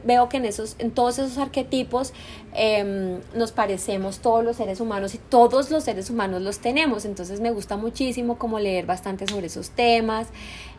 veo 0.03 0.27
que 0.29 0.37
en, 0.37 0.45
esos, 0.45 0.75
en 0.79 0.91
todos 0.91 1.19
esos 1.19 1.37
arquetipos 1.37 2.13
em, 2.53 3.19
nos 3.33 3.51
parecemos 3.51 4.19
todos 4.19 4.43
los 4.43 4.57
seres 4.57 4.79
humanos 4.79 5.15
y 5.15 5.19
todos 5.19 5.71
los 5.71 5.83
seres 5.83 6.09
humanos 6.09 6.41
los 6.41 6.59
tenemos. 6.59 7.05
Entonces, 7.05 7.39
me 7.39 7.51
gusta 7.51 7.77
muchísimo 7.77 8.37
como 8.37 8.59
leer 8.59 8.85
bastante 8.85 9.25
sobre 9.27 9.47
esos 9.47 9.69
temas. 9.69 10.27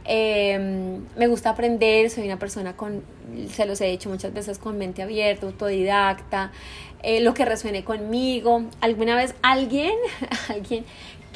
Em, 0.05 1.03
me 1.17 1.27
gusta 1.29 1.51
aprender, 1.51 2.11
soy 2.11 2.25
una 2.25 2.39
persona 2.39 2.77
con, 2.77 3.03
se 3.51 3.65
los 3.65 3.81
he 3.81 3.87
dicho 3.87 4.11
muchas 4.11 4.35
veces, 4.35 4.59
con 4.59 4.77
mente 4.77 5.03
abierta, 5.03 5.47
autodidacta, 5.47 6.53
eh, 7.03 7.21
lo 7.21 7.33
que 7.35 7.45
resuene 7.45 7.85
conmigo. 7.85 8.65
Alguna 8.81 9.17
vez 9.17 9.35
alguien, 9.43 9.95
alguien 10.49 10.85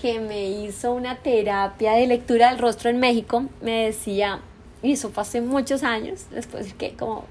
que 0.00 0.20
me 0.20 0.48
hizo 0.48 0.92
una 0.92 1.16
terapia 1.16 1.92
de 1.92 2.06
lectura 2.06 2.50
del 2.50 2.58
rostro 2.58 2.90
en 2.90 3.00
México, 3.00 3.46
me 3.62 3.86
decía, 3.86 4.40
y 4.82 4.92
eso 4.92 5.10
fue 5.10 5.22
hace 5.22 5.40
muchos 5.40 5.82
años, 5.82 6.26
después 6.30 6.66
de 6.66 6.72
que 6.74 6.94
como, 6.94 7.24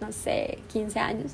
no 0.00 0.12
sé, 0.12 0.58
15 0.72 0.98
años, 0.98 1.32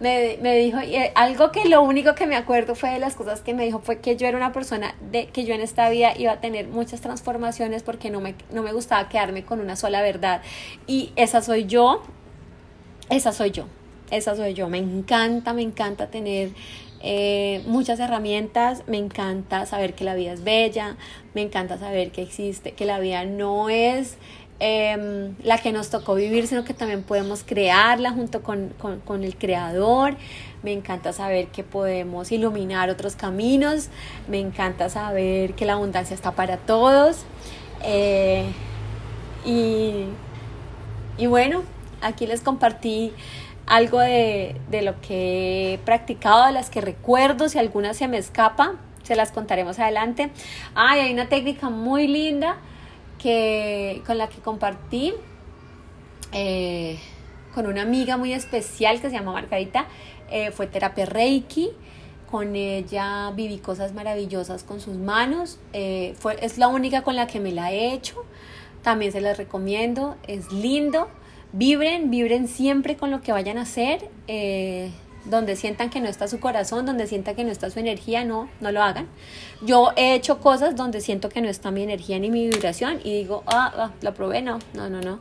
me, 0.00 0.38
me, 0.42 0.56
dijo, 0.56 0.80
y 0.80 0.96
eh, 0.96 1.12
algo 1.14 1.52
que 1.52 1.68
lo 1.68 1.82
único 1.82 2.14
que 2.14 2.26
me 2.26 2.36
acuerdo 2.36 2.74
fue 2.74 2.90
de 2.90 2.98
las 2.98 3.14
cosas 3.14 3.40
que 3.40 3.54
me 3.54 3.64
dijo 3.64 3.78
fue 3.78 4.00
que 4.00 4.16
yo 4.16 4.26
era 4.26 4.36
una 4.36 4.52
persona 4.52 4.94
de 5.12 5.26
que 5.26 5.44
yo 5.44 5.54
en 5.54 5.60
esta 5.60 5.88
vida 5.88 6.12
iba 6.18 6.32
a 6.32 6.40
tener 6.40 6.66
muchas 6.66 7.00
transformaciones 7.00 7.82
porque 7.82 8.10
no 8.10 8.20
me, 8.20 8.34
no 8.52 8.62
me 8.62 8.72
gustaba 8.72 9.08
quedarme 9.08 9.44
con 9.44 9.60
una 9.60 9.76
sola 9.76 10.02
verdad. 10.02 10.42
Y 10.86 11.12
esa 11.16 11.42
soy 11.42 11.66
yo, 11.66 12.02
esa 13.08 13.32
soy 13.32 13.52
yo, 13.52 13.66
esa 14.10 14.34
soy 14.34 14.54
yo. 14.54 14.68
Me 14.68 14.78
encanta, 14.78 15.52
me 15.52 15.62
encanta 15.62 16.08
tener 16.08 16.50
eh, 17.06 17.62
muchas 17.66 18.00
herramientas, 18.00 18.82
me 18.86 18.96
encanta 18.96 19.66
saber 19.66 19.94
que 19.94 20.04
la 20.04 20.14
vida 20.14 20.32
es 20.32 20.42
bella, 20.42 20.96
me 21.34 21.42
encanta 21.42 21.78
saber 21.78 22.10
que 22.10 22.22
existe, 22.22 22.72
que 22.72 22.86
la 22.86 22.98
vida 22.98 23.26
no 23.26 23.68
es 23.68 24.16
Em, 24.60 25.34
la 25.42 25.58
que 25.58 25.72
nos 25.72 25.90
tocó 25.90 26.14
vivir, 26.14 26.46
sino 26.46 26.64
que 26.64 26.74
también 26.74 27.02
podemos 27.02 27.42
crearla 27.42 28.12
junto 28.12 28.42
con, 28.42 28.72
el 29.24 29.36
creador. 29.36 30.16
Me 30.62 30.72
encanta 30.72 31.12
saber 31.12 31.48
que 31.48 31.64
podemos 31.64 32.30
iluminar 32.30 32.88
otros 32.88 33.16
caminos. 33.16 33.88
Me 34.28 34.38
encanta 34.38 34.88
saber 34.88 35.54
que 35.54 35.66
la 35.66 35.72
abundancia 35.72 36.14
está 36.14 36.32
para 36.32 36.56
todos. 36.56 37.24
Eh, 37.82 38.44
y, 39.44 40.04
y, 41.18 41.26
bueno, 41.26 41.64
aquí 42.00 42.26
les 42.26 42.40
compartí 42.40 43.12
algo 43.66 43.98
de, 43.98 44.54
de, 44.70 44.82
lo 44.82 45.00
que 45.00 45.74
he 45.74 45.78
practicado, 45.78 46.46
de 46.46 46.52
las 46.52 46.70
que 46.70 46.80
recuerdo, 46.80 47.48
si 47.48 47.58
alguna 47.58 47.92
se 47.92 48.08
me 48.08 48.18
escapa, 48.18 48.74
se 49.02 49.16
las 49.16 49.32
contaremos 49.32 49.80
adelante. 49.80 50.30
Ay, 50.76 51.00
hay 51.00 51.12
una 51.12 51.28
técnica 51.28 51.70
muy 51.70 52.06
linda 52.06 52.56
con 54.06 54.18
la 54.18 54.28
que 54.28 54.38
compartí 54.42 55.14
eh, 56.32 56.98
con 57.54 57.66
una 57.66 57.82
amiga 57.82 58.16
muy 58.16 58.32
especial 58.32 59.00
que 59.00 59.08
se 59.08 59.16
llama 59.16 59.32
Margarita. 59.32 59.86
Eh, 60.30 60.50
fue 60.50 60.66
terapia 60.66 61.06
Reiki. 61.06 61.70
Con 62.30 62.56
ella 62.56 63.30
viví 63.34 63.58
cosas 63.58 63.94
maravillosas 63.94 64.64
con 64.64 64.80
sus 64.80 64.96
manos. 64.96 65.60
Eh, 65.72 66.14
fue, 66.18 66.36
es 66.44 66.58
la 66.58 66.66
única 66.66 67.02
con 67.02 67.14
la 67.14 67.28
que 67.28 67.38
me 67.38 67.52
la 67.52 67.72
he 67.72 67.92
hecho. 67.92 68.24
También 68.82 69.12
se 69.12 69.20
las 69.20 69.36
recomiendo. 69.38 70.16
Es 70.26 70.52
lindo. 70.52 71.08
Vibren, 71.52 72.10
vibren 72.10 72.48
siempre 72.48 72.96
con 72.96 73.12
lo 73.12 73.20
que 73.20 73.30
vayan 73.30 73.58
a 73.58 73.62
hacer 73.62 74.10
donde 75.24 75.56
sientan 75.56 75.90
que 75.90 76.00
no 76.00 76.08
está 76.08 76.28
su 76.28 76.40
corazón, 76.40 76.86
donde 76.86 77.06
sientan 77.06 77.34
que 77.34 77.44
no 77.44 77.50
está 77.50 77.70
su 77.70 77.78
energía, 77.78 78.24
no, 78.24 78.48
no 78.60 78.72
lo 78.72 78.82
hagan. 78.82 79.08
Yo 79.62 79.92
he 79.96 80.14
hecho 80.14 80.40
cosas 80.40 80.76
donde 80.76 81.00
siento 81.00 81.28
que 81.28 81.40
no 81.40 81.48
está 81.48 81.70
mi 81.70 81.82
energía 81.82 82.18
ni 82.18 82.30
mi 82.30 82.48
vibración 82.48 83.00
y 83.02 83.12
digo, 83.12 83.42
ah, 83.46 83.72
ah 83.76 83.90
lo 84.02 84.14
probé, 84.14 84.42
no, 84.42 84.58
no, 84.74 84.90
no, 84.90 85.00
no, 85.00 85.20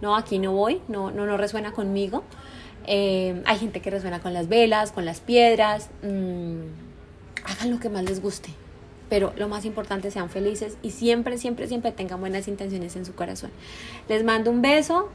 no, 0.00 0.16
aquí 0.16 0.38
no 0.38 0.52
voy, 0.52 0.80
no, 0.88 1.10
no, 1.10 1.26
no 1.26 1.36
resuena 1.36 1.72
conmigo. 1.72 2.24
Eh, 2.86 3.42
hay 3.44 3.58
gente 3.58 3.80
que 3.80 3.90
resuena 3.90 4.20
con 4.20 4.32
las 4.32 4.48
velas, 4.48 4.90
con 4.90 5.04
las 5.04 5.20
piedras, 5.20 5.90
mm, 6.02 6.60
hagan 7.44 7.70
lo 7.70 7.78
que 7.78 7.88
más 7.88 8.04
les 8.04 8.20
guste, 8.20 8.50
pero 9.08 9.32
lo 9.36 9.48
más 9.48 9.64
importante 9.64 10.10
sean 10.10 10.30
felices 10.30 10.76
y 10.82 10.90
siempre, 10.90 11.38
siempre, 11.38 11.68
siempre 11.68 11.92
tengan 11.92 12.20
buenas 12.20 12.48
intenciones 12.48 12.96
en 12.96 13.04
su 13.04 13.14
corazón. 13.14 13.50
Les 14.08 14.24
mando 14.24 14.50
un 14.50 14.62
beso. 14.62 15.10